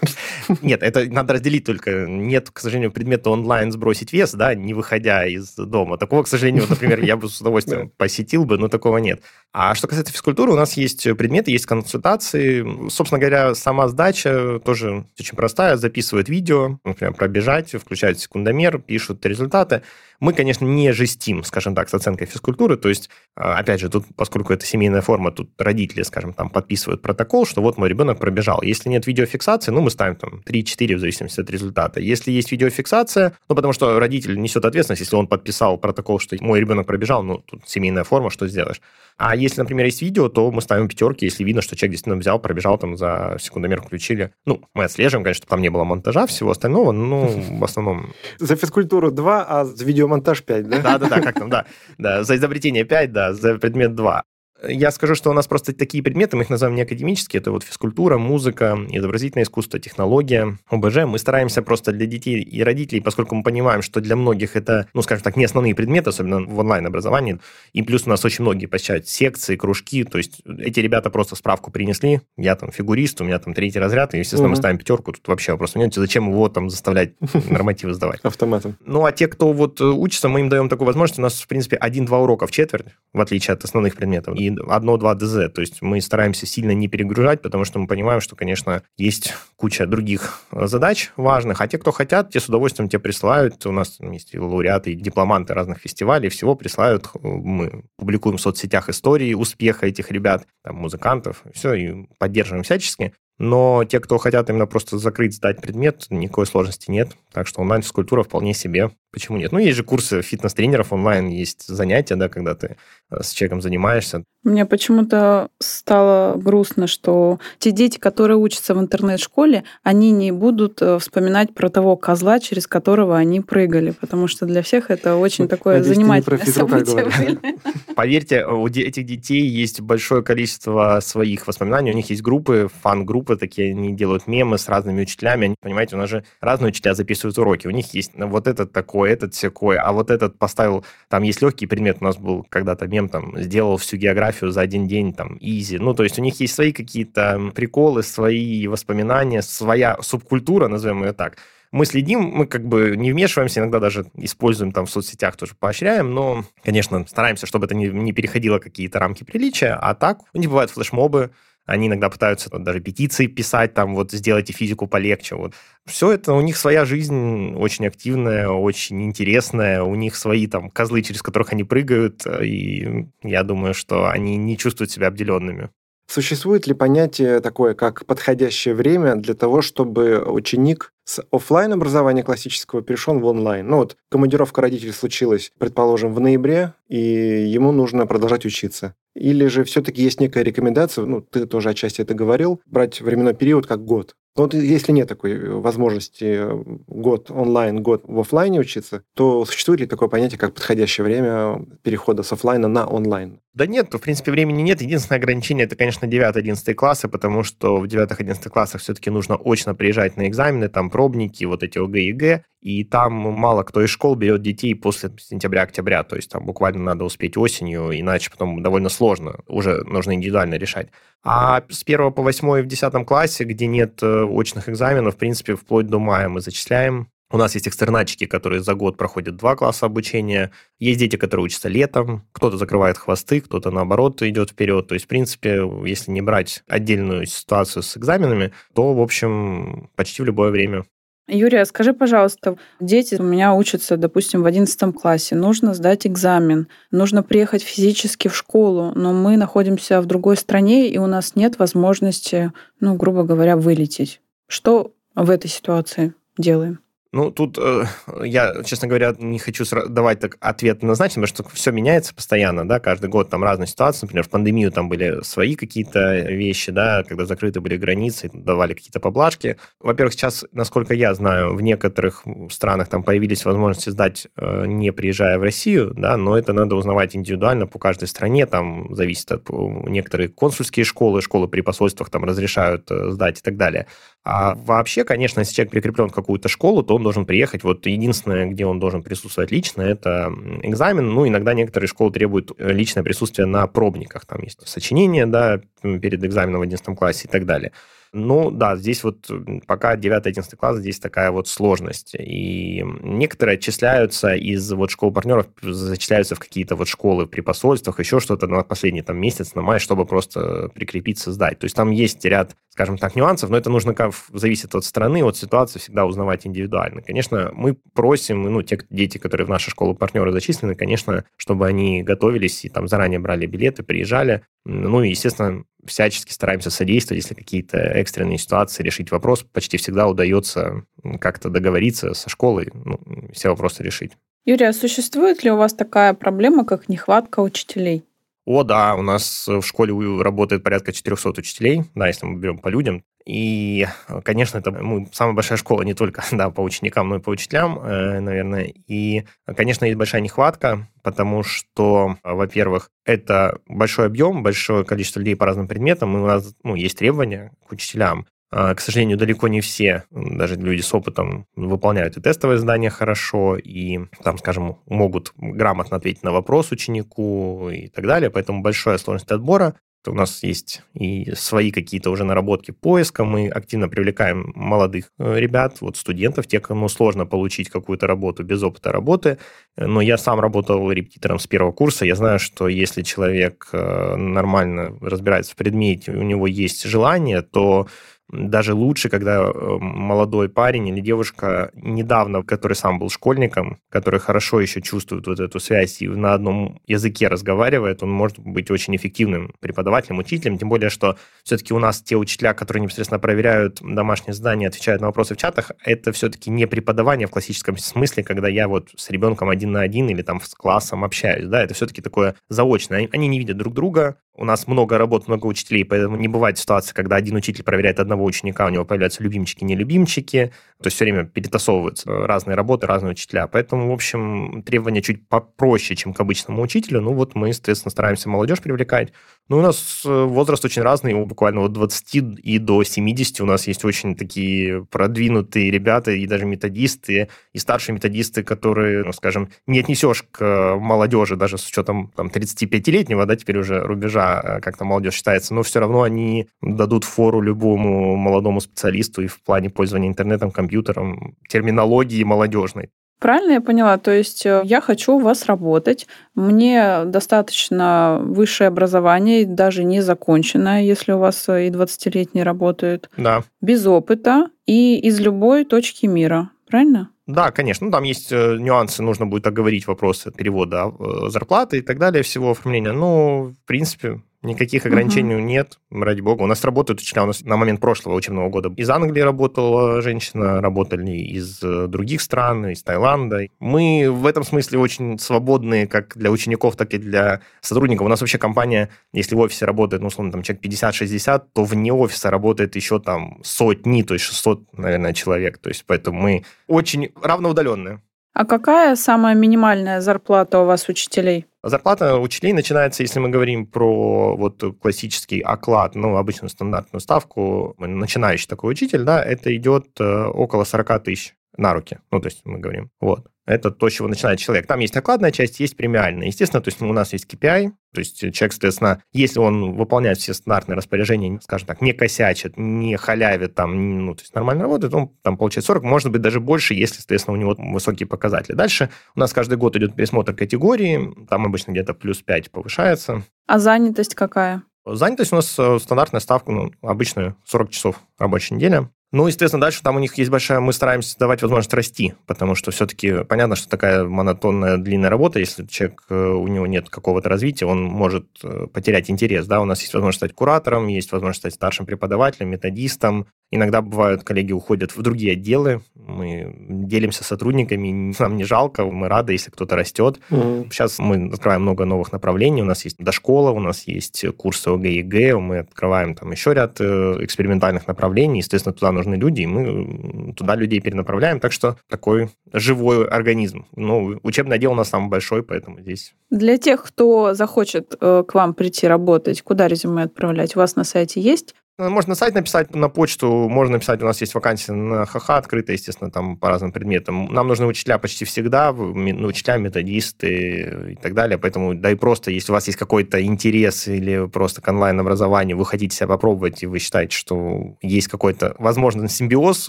[0.62, 2.06] Нет, это надо разделить только.
[2.06, 5.96] Нет, к сожалению, предмета онлайн сбросить вес, да, не выходя из дома.
[5.96, 9.22] Такого, к сожалению, например, я бы с удовольствием посетил бы, но такого нет.
[9.52, 12.88] А что касается физкультуры, у нас есть предметы, есть консультации.
[12.90, 15.76] Собственно говоря, сама сдача тоже очень простая.
[15.76, 19.82] Записывают видео, например, пробежать, включают секундомер, пишут результаты.
[20.20, 22.76] Мы, конечно, не жестим, скажем так, с оценкой физкультуры.
[22.76, 27.02] То есть, а, опять же, тут, поскольку это семейная форма, тут родители, скажем, там подписывают
[27.02, 28.60] протокол, что вот мой ребенок пробежал.
[28.62, 32.00] Если нет видеофиксации, ну, мы ставим там 3-4 в зависимости от результата.
[32.00, 36.60] Если есть видеофиксация, ну, потому что родитель несет ответственность, если он подписал протокол, что мой
[36.60, 38.80] ребенок пробежал, ну, тут семейная форма, что сделаешь.
[39.16, 42.38] А если, например, есть видео, то мы ставим пятерки, если видно, что человек действительно взял,
[42.38, 44.32] пробежал там за секундомер, включили.
[44.46, 48.14] Ну, мы отслеживаем, конечно, чтобы там не было монтажа, всего остального, но в основном...
[48.38, 50.78] За физкультуру 2, а за видеомонтаж 5, да?
[50.78, 51.64] Да-да-да, как там, да.
[51.98, 52.24] да.
[52.24, 54.22] За изобретение 5, да, за предмет 2.
[54.68, 57.62] Я скажу, что у нас просто такие предметы, мы их называем не академические, это вот
[57.62, 61.04] физкультура, музыка, изобразительное искусство, технология, ОБЖ.
[61.06, 65.02] Мы стараемся просто для детей и родителей, поскольку мы понимаем, что для многих это, ну,
[65.02, 67.38] скажем так, не основные предметы, особенно в онлайн-образовании.
[67.72, 71.70] И плюс у нас очень многие посещают секции, кружки, то есть эти ребята просто справку
[71.70, 74.50] принесли, я там фигурист, у меня там третий разряд, и, естественно, угу.
[74.50, 77.14] мы ставим пятерку, тут вообще вопрос нет, зачем его там заставлять
[77.48, 78.20] нормативы сдавать?
[78.22, 78.76] Автоматом.
[78.84, 81.76] Ну, а те, кто вот учится, мы им даем такую возможность, у нас, в принципе,
[81.76, 84.36] один-два урока в четверть, в отличие от основных предметов.
[84.36, 85.50] И одно-два ДЗ.
[85.52, 89.86] То есть мы стараемся сильно не перегружать, потому что мы понимаем, что, конечно, есть куча
[89.86, 93.64] других э, задач важных, а те, кто хотят, те с удовольствием тебе присылают.
[93.66, 97.08] У нас есть и лауреаты, и дипломанты разных фестивалей, всего присылают.
[97.14, 103.12] Мы публикуем в соцсетях истории успеха этих ребят, там, музыкантов, все, и поддерживаем всячески.
[103.40, 107.16] Но те, кто хотят именно просто закрыть, сдать предмет, никакой сложности нет.
[107.32, 108.90] Так что онлайн-физкультура вполне себе.
[109.12, 109.50] Почему нет?
[109.50, 112.76] Ну, есть же курсы фитнес-тренеров онлайн, есть занятия, да, когда ты
[113.10, 114.22] э, с человеком занимаешься.
[114.44, 120.98] Мне почему-то стало грустно, что те дети, которые учатся в интернет-школе, они не будут э,
[120.98, 125.78] вспоминать про того козла, через которого они прыгали, потому что для всех это очень такое
[125.78, 127.38] Надеюсь, занимательное событие.
[127.96, 133.72] Поверьте, у этих детей есть большое количество своих воспоминаний, у них есть группы, фан-группы такие,
[133.72, 137.66] они делают мемы с разными учителями, они, понимаете, у нас же разные учителя записывают уроки,
[137.66, 141.66] у них есть вот этот такой этот всякой, а вот этот поставил, там есть легкий
[141.66, 145.78] предмет, у нас был когда-то мем, там, сделал всю географию за один день, там, изи.
[145.78, 151.12] Ну, то есть у них есть свои какие-то приколы, свои воспоминания, своя субкультура, назовем ее
[151.12, 151.36] так.
[151.72, 156.12] мы следим, мы как бы не вмешиваемся, иногда даже используем там в соцсетях, тоже поощряем,
[156.12, 160.48] но, конечно, стараемся, чтобы это не, не переходило какие-то рамки приличия, а так у них
[160.48, 161.30] бывают флешмобы,
[161.70, 165.36] они иногда пытаются даже петиции писать, там вот сделайте физику полегче.
[165.36, 165.54] Вот.
[165.86, 171.02] Все это, у них своя жизнь очень активная, очень интересная, у них свои там козлы,
[171.02, 175.70] через которых они прыгают, и я думаю, что они не чувствуют себя обделенными.
[176.10, 182.82] Существует ли понятие такое, как подходящее время для того, чтобы ученик с офлайн образования классического
[182.82, 183.68] перешел в онлайн?
[183.68, 188.96] Ну вот командировка родителей случилась, предположим, в ноябре, и ему нужно продолжать учиться.
[189.14, 193.68] Или же все-таки есть некая рекомендация, ну, ты тоже отчасти это говорил, брать временной период
[193.68, 194.16] как год.
[194.36, 199.44] Но вот если нет такой э, возможности э, год онлайн, год в офлайне учиться, то
[199.44, 203.40] существует ли такое понятие, как подходящее время перехода с офлайна на онлайн?
[203.52, 204.80] Да нет, в принципе, времени нет.
[204.80, 210.16] Единственное ограничение– это, конечно, 9-11 классы, потому что в 9-11 классах все-таки нужно очно приезжать
[210.16, 214.14] на экзамены, там пробники, вот эти ОГЭ и ЕГЭ, и там мало кто из школ
[214.14, 219.40] берет детей после сентября-октября, то есть там буквально надо успеть осенью, иначе потом довольно сложно,
[219.48, 220.88] уже нужно индивидуально решать.
[221.24, 225.56] А с 1 по 8 в 10 классе, где нет э, очных экзаменов, в принципе,
[225.56, 227.10] вплоть до мая мы зачисляем.
[227.32, 230.50] У нас есть экстернатчики, которые за год проходят два класса обучения.
[230.78, 232.26] Есть дети, которые учатся летом.
[232.32, 234.88] Кто-то закрывает хвосты, кто-то, наоборот, идет вперед.
[234.88, 240.22] То есть, в принципе, если не брать отдельную ситуацию с экзаменами, то, в общем, почти
[240.22, 240.84] в любое время
[241.32, 247.22] Юрия, скажи, пожалуйста, дети у меня учатся, допустим, в 11 классе, нужно сдать экзамен, нужно
[247.22, 252.52] приехать физически в школу, но мы находимся в другой стране, и у нас нет возможности,
[252.80, 254.20] ну, грубо говоря, вылететь.
[254.48, 256.80] Что в этой ситуации делаем?
[257.12, 257.86] Ну, тут э,
[258.22, 262.78] я, честно говоря, не хочу давать так ответ однозначно, потому что все меняется постоянно, да,
[262.78, 264.06] каждый год там разные ситуации.
[264.06, 269.00] Например, в пандемию там были свои какие-то вещи, да, когда закрыты были границы, давали какие-то
[269.00, 269.56] поблажки.
[269.80, 275.36] Во-первых, сейчас, насколько я знаю, в некоторых странах там появились возможности сдать, э, не приезжая
[275.36, 280.28] в Россию, да, но это надо узнавать индивидуально по каждой стране, там зависит от некоторые
[280.28, 283.88] консульские школы, школы при посольствах там разрешают э, сдать и так далее.
[284.22, 287.64] А вообще, конечно, если человек прикреплен в какую-то школу, то он должен приехать.
[287.64, 290.32] Вот единственное, где он должен присутствовать лично, это
[290.62, 291.08] экзамен.
[291.08, 294.26] Ну, иногда некоторые школы требуют э, личное присутствие на пробниках.
[294.26, 297.72] Там есть сочинение, да, перед экзаменом в 11 классе и так далее.
[298.12, 299.30] Ну, да, здесь вот
[299.66, 302.16] пока 9-11 класс, здесь такая вот сложность.
[302.18, 308.18] И некоторые отчисляются из вот школ партнеров, зачисляются в какие-то вот школы при посольствах, еще
[308.18, 311.60] что-то на последний там месяц, на май, чтобы просто прикрепиться, сдать.
[311.60, 315.22] То есть там есть ряд, скажем так, нюансов, но это нужно как зависит от страны,
[315.22, 317.02] от ситуации, всегда узнавать индивидуально.
[317.02, 322.02] Конечно, мы просим, ну, те дети, которые в наши школы партнеры зачислены, конечно, чтобы они
[322.02, 324.42] готовились и там заранее брали билеты, приезжали.
[324.64, 329.42] Ну, и, естественно, всячески стараемся содействовать, если какие-то экстренные ситуации, решить вопрос.
[329.42, 330.84] Почти всегда удается
[331.20, 333.00] как-то договориться со школой, ну,
[333.32, 334.12] все вопросы решить.
[334.44, 338.04] Юрий, а существует ли у вас такая проблема, как нехватка учителей?
[338.46, 342.68] О, да, у нас в школе работает порядка 400 учителей, да, если мы берем по
[342.68, 343.04] людям.
[343.30, 343.86] И,
[344.24, 347.78] конечно, это мы, самая большая школа не только да, по ученикам, но и по учителям,
[347.78, 348.64] э, наверное.
[348.88, 349.24] И,
[349.56, 355.68] конечно, есть большая нехватка, потому что, во-первых, это большой объем, большое количество людей по разным
[355.68, 358.26] предметам, и у нас ну, есть требования к учителям.
[358.52, 363.56] А, к сожалению, далеко не все, даже люди с опытом, выполняют и тестовое задание хорошо,
[363.56, 368.28] и, там, скажем, могут грамотно ответить на вопрос ученику и так далее.
[368.28, 369.76] Поэтому большая сложность отбора.
[370.06, 373.24] У нас есть и свои какие-то уже наработки поиска.
[373.24, 378.62] Мы активно привлекаем молодых э, ребят, вот студентов, те, кому сложно получить какую-то работу без
[378.62, 379.38] опыта работы.
[379.76, 382.06] Но я сам работал репетитором с первого курса.
[382.06, 387.86] Я знаю, что если человек э, нормально разбирается в предмете, у него есть желание, то
[388.32, 394.60] даже лучше, когда э, молодой парень или девушка недавно, который сам был школьником, который хорошо
[394.60, 399.54] еще чувствует вот эту связь и на одном языке разговаривает, он может быть очень эффективным
[399.60, 404.68] преподавателем, учителем, тем более, что все-таки у нас те учителя, которые непосредственно проверяют домашние задания,
[404.68, 408.90] отвечают на вопросы в чатах, это все-таки не преподавание в классическом смысле, когда я вот
[408.96, 413.08] с ребенком один на один или там с классом общаюсь, да, это все-таки такое заочное.
[413.12, 416.94] Они не видят друг друга, у нас много работ, много учителей, поэтому не бывает ситуации,
[416.94, 421.04] когда один учитель проверяет одного ученика, у него появляются любимчики, не любимчики, то есть все
[421.04, 423.46] время перетасовываются разные работы, разные учителя.
[423.46, 427.02] Поэтому, в общем, требования чуть попроще, чем к обычному учителю.
[427.02, 429.12] Ну вот мы, естественно, стараемся молодежь привлекать.
[429.50, 433.66] Ну, у нас э, возраст очень разный, буквально от 20 и до 70 у нас
[433.66, 439.80] есть очень такие продвинутые ребята, и даже методисты, и старшие методисты, которые, ну, скажем, не
[439.80, 445.14] отнесешь к молодежи, даже с учетом там, 35-летнего, да, теперь уже рубежа, да, как-то молодежь
[445.14, 450.50] считается, но все равно они дадут фору любому молодому специалисту и в плане пользования интернетом,
[450.50, 452.90] компьютером, терминологии молодежной.
[453.20, 453.98] Правильно я поняла?
[453.98, 460.80] То есть э, я хочу у вас работать, мне достаточно высшее образование, даже не законченное,
[460.82, 463.10] если у вас э, и 20-летние работают.
[463.18, 463.42] Да.
[463.60, 466.48] Без опыта и из любой точки мира.
[466.66, 467.10] Правильно?
[467.32, 467.86] Да, конечно.
[467.86, 470.92] Ну, там есть э, нюансы, нужно будет оговорить вопросы перевода
[471.28, 472.92] зарплаты и так далее, всего оформления.
[472.92, 475.44] Ну, в принципе, Никаких ограничений угу.
[475.44, 476.42] нет, ради бога.
[476.42, 477.24] У нас работают учителя.
[477.24, 482.22] У нас на момент прошлого учебного года из Англии работала женщина, работали из э, других
[482.22, 483.48] стран, из Таиланда.
[483.58, 488.06] Мы в этом смысле очень свободные как для учеников, так и для сотрудников.
[488.06, 491.92] У нас вообще компания, если в офисе работает, ну, условно, там человек 50-60, то вне
[491.92, 495.58] офиса работает еще там сотни, то есть 600, наверное, человек.
[495.58, 498.00] То есть поэтому мы очень равноудаленные.
[498.32, 501.46] А какая самая минимальная зарплата у вас учителей?
[501.62, 508.48] Зарплата учителей начинается, если мы говорим про вот классический оклад, ну, обычную стандартную ставку, начинающий
[508.48, 511.98] такой учитель, да, это идет э, около 40 тысяч на руки.
[512.10, 512.90] Ну, то есть мы говорим.
[513.00, 513.26] Вот.
[513.46, 514.66] Это то, с чего начинает человек.
[514.68, 516.28] Там есть окладная часть, есть премиальная.
[516.28, 520.34] Естественно, то есть у нас есть KPI, то есть человек, соответственно, если он выполняет все
[520.34, 525.08] стандартные распоряжения, скажем так, не косячит, не халявит, там, ну, то есть нормально работает, он
[525.22, 528.54] там получает 40, может быть, даже больше, если, соответственно, у него высокие показатели.
[528.54, 533.24] Дальше у нас каждый год идет пересмотр категории, там обычно где-то плюс 5 повышается.
[533.48, 534.62] А занятость какая?
[534.86, 538.88] Занятость у нас э, стандартная ставка, ну, обычная 40 часов рабочей недели.
[539.12, 540.60] Ну, естественно, дальше там у них есть большая...
[540.60, 545.66] Мы стараемся давать возможность расти, потому что все-таки понятно, что такая монотонная длинная работа, если
[545.66, 549.46] человек, э, у него нет какого-то развития, он может э, потерять интерес.
[549.46, 549.60] Да?
[549.60, 553.26] У нас есть возможность стать куратором, есть возможность стать старшим преподавателем, методистом.
[553.52, 559.32] Иногда бывают, коллеги уходят в другие отделы, мы делимся сотрудниками, нам не жалко, мы рады,
[559.32, 560.20] если кто-то растет.
[560.30, 560.68] Угу.
[560.70, 564.88] Сейчас мы открываем много новых направлений, у нас есть дошкола, у нас есть курсы ОГЭ
[564.90, 569.46] и ЕГЭ, мы открываем там еще ряд э, экспериментальных направлений, естественно, туда нужны люди, и
[569.46, 571.40] мы туда людей перенаправляем.
[571.40, 573.66] Так что такой живой организм.
[573.74, 576.14] Ну, учебный отдел у нас самый большой, поэтому здесь...
[576.30, 580.54] Для тех, кто захочет э, к вам прийти работать, куда резюме отправлять?
[580.56, 581.54] У вас на сайте есть
[581.88, 585.76] можно на сайт написать, на почту, можно написать, у нас есть вакансия на ХХ открытая,
[585.76, 587.32] естественно, там по разным предметам.
[587.32, 592.30] Нам нужны учителя почти всегда, ну, учителя, методисты и так далее, поэтому, да и просто,
[592.30, 596.66] если у вас есть какой-то интерес или просто к онлайн-образованию, вы хотите себя попробовать, и
[596.66, 599.68] вы считаете, что есть какой-то, возможно, симбиоз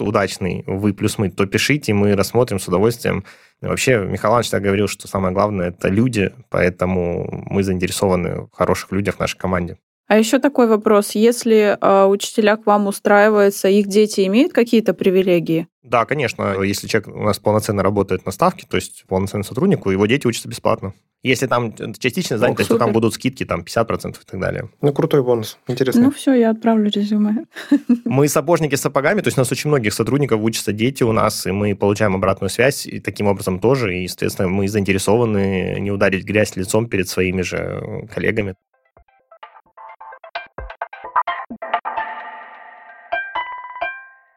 [0.00, 3.24] удачный, вы плюс мы, то пишите, мы рассмотрим с удовольствием.
[3.60, 9.16] Вообще, Михаил Иванович говорил, что самое главное– это люди, поэтому мы заинтересованы в хороших людях
[9.16, 9.78] в нашей команде.
[10.12, 11.12] А еще такой вопрос.
[11.12, 15.68] Если э, учителя к вам устраиваются, их дети имеют какие-то привилегии?
[15.82, 16.62] Да, конечно.
[16.62, 20.50] Если человек у нас полноценно работает на ставке, то есть полноценный сотрудник, его дети учатся
[20.50, 20.92] бесплатно.
[21.22, 24.68] Если там частично занятость, то там будут скидки, там 50% и так далее.
[24.82, 25.56] Ну, крутой бонус.
[25.66, 26.02] Интересно.
[26.02, 27.46] Ну, все, я отправлю резюме.
[28.04, 31.46] Мы сапожники с сапогами, то есть у нас очень многих сотрудников учатся дети у нас,
[31.46, 36.24] и мы получаем обратную связь, и таким образом тоже, и, естественно, мы заинтересованы не ударить
[36.24, 38.56] грязь лицом перед своими же коллегами.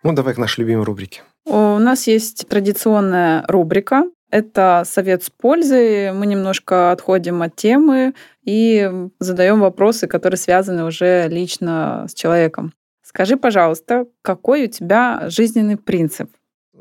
[0.06, 1.24] Ну, давай к нашей любимой рубрике.
[1.46, 4.04] У нас есть традиционная рубрика.
[4.30, 6.12] Это совет с пользой.
[6.12, 8.88] Мы немножко отходим от темы и
[9.18, 12.72] задаем вопросы, которые связаны уже лично с человеком.
[13.02, 16.30] Скажи, пожалуйста, какой у тебя жизненный принцип?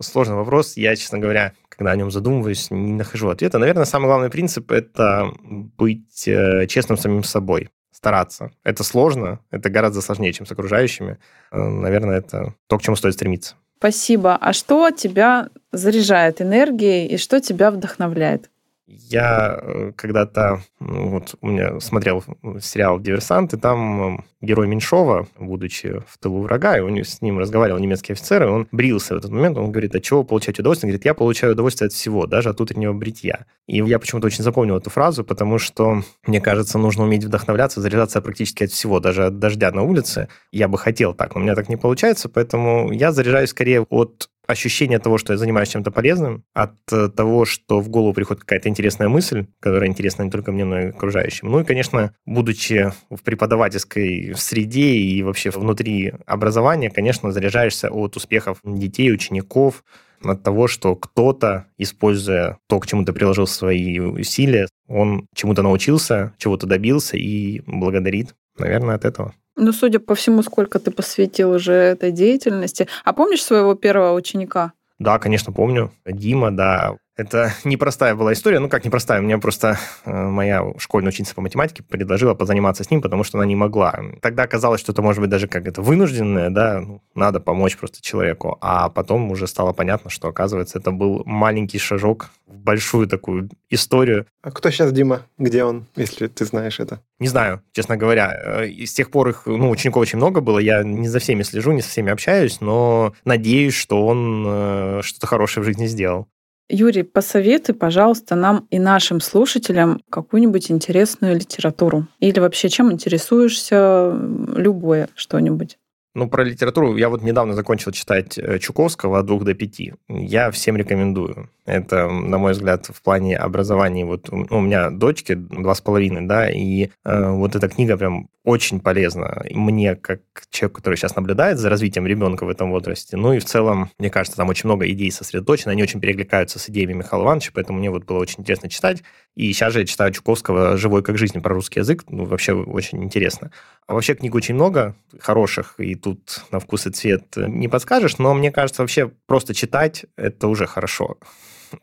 [0.00, 0.76] Сложный вопрос.
[0.76, 3.56] Я, честно говоря, когда о нем задумываюсь, не нахожу ответа.
[3.58, 7.70] Наверное, самый главный принцип– это быть э, честным самим собой
[8.04, 8.50] стараться.
[8.64, 11.16] Это сложно, это гораздо сложнее, чем с окружающими.
[11.50, 13.54] Э, наверное, это то, к чему стоит стремиться.
[13.78, 14.36] Спасибо.
[14.36, 18.50] А что тебя заряжает энергией и что тебя вдохновляет?
[18.86, 22.22] Я э, когда-то вот у меня смотрел
[22.60, 27.38] сериал «Диверсант», и там э, герой Меньшова, будучи в тылу врага, и него, с ним
[27.38, 30.60] разговаривал немецкий офицер, и он брился в этот момент, он говорит, а чего вы получаете
[30.60, 30.88] удовольствие?
[30.88, 33.46] Он говорит, я получаю удовольствие от всего, даже от утреннего бритья.
[33.66, 38.20] И я почему-то очень запомнил эту фразу, потому что, мне кажется, нужно уметь вдохновляться, заряжаться
[38.20, 40.28] практически от всего, даже от дождя на улице.
[40.52, 44.28] Я бы хотел так, но у меня так не получается, поэтому я заряжаюсь скорее от
[44.46, 48.68] ощущение того, что я занимаюсь чем-то полезным, от э, того, что в голову приходит какая-то
[48.68, 51.50] интересная мысль, которая интересна не только мне, но и окружающим.
[51.50, 58.58] Ну и, конечно, будучи в преподавательской среде и вообще внутри образования, конечно, заряжаешься от успехов
[58.64, 59.84] детей, учеников,
[60.22, 66.34] от того, что кто-то, используя то, к чему ты приложил свои усилия, он чему-то научился,
[66.38, 68.34] чего-то добился и благодарит.
[68.58, 69.34] Наверное, от этого.
[69.56, 72.88] Ну, судя по всему, сколько ты посвятил уже этой деятельности.
[73.04, 74.72] А помнишь своего первого ученика?
[74.98, 75.92] Да, конечно, помню.
[76.04, 76.96] Дима, да.
[77.16, 78.58] Это непростая была история.
[78.58, 79.20] Ну, как непростая?
[79.20, 83.46] Мне просто э, моя школьная ученица по математике предложила позаниматься с ним, потому что она
[83.46, 83.94] не могла.
[84.20, 88.02] Тогда казалось, что это может быть даже как это вынужденное, да, ну, надо помочь просто
[88.02, 88.58] человеку.
[88.60, 94.26] А потом уже стало понятно, что, оказывается, это был маленький шажок в большую такую историю.
[94.42, 95.22] А кто сейчас Дима?
[95.38, 97.00] Где он, если ты знаешь это?
[97.20, 98.32] Не знаю, честно говоря.
[98.62, 100.58] Э, с тех пор их, ну, учеников очень много было.
[100.58, 105.28] Я не за всеми слежу, не со всеми общаюсь, но надеюсь, что он э, что-то
[105.28, 106.26] хорошее в жизни сделал.
[106.68, 112.06] Юрий, посоветуй, пожалуйста, нам и нашим слушателям какую-нибудь интересную литературу.
[112.20, 114.12] Или вообще чем интересуешься,
[114.56, 115.78] любое что-нибудь.
[116.14, 119.94] Ну, про литературу я вот недавно закончил читать э, Чуковского от двух до пяти.
[120.08, 121.50] Я всем рекомендую.
[121.66, 124.04] Это, на мой взгляд, в плане образования.
[124.04, 128.28] Вот ну, у меня дочки два с половиной, да, и э, вот эта книга прям
[128.44, 130.20] очень полезна мне, как
[130.50, 133.16] человек, который сейчас наблюдает за развитием ребенка в этом возрасте.
[133.16, 136.68] Ну и в целом, мне кажется, там очень много идей сосредоточено, они очень перекликаются с
[136.68, 139.02] идеями Михаила Ивановича, поэтому мне вот было очень интересно читать.
[139.34, 143.02] И сейчас же я читаю Чуковского «Живой как жизнь» про русский язык, ну, вообще очень
[143.02, 143.50] интересно.
[143.86, 148.34] А вообще книг очень много хороших, и тут на вкус и цвет не подскажешь, но
[148.34, 151.16] мне кажется, вообще просто читать– это уже хорошо.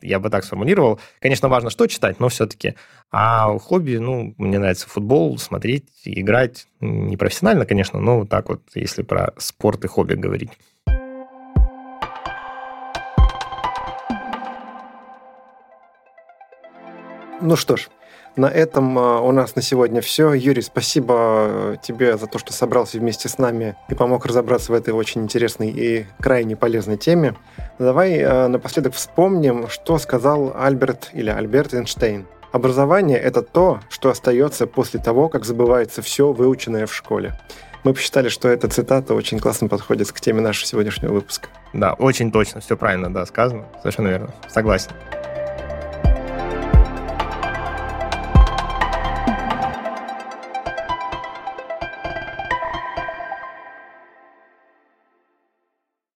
[0.01, 0.99] Я бы так сформулировал.
[1.19, 2.75] Конечно, важно, что читать, но все-таки.
[3.11, 6.67] А хобби, ну, мне нравится футбол, смотреть, играть.
[6.79, 10.51] Не профессионально, конечно, но вот так вот, если про спорт и хобби говорить.
[17.43, 17.89] Ну что ж,
[18.35, 20.33] на этом а, у нас на сегодня все.
[20.33, 24.75] Юрий, спасибо э, тебе за то, что собрался вместе с нами и помог разобраться в
[24.75, 27.35] этой очень интересной и крайне полезной теме.
[27.77, 32.25] Давай э, напоследок вспомним, что сказал Альберт или Альберт Эйнштейн.
[32.51, 37.39] Образование– это то, что остается после того, как забывается все выученное в школе.
[37.83, 41.47] Мы посчитали, что эта цитата очень классно подходит к теме нашего сегодняшнего выпуска.
[41.73, 43.65] Да, очень точно, все правильно, да, сказано.
[43.81, 44.33] Совершенно верно.
[44.49, 44.91] Согласен.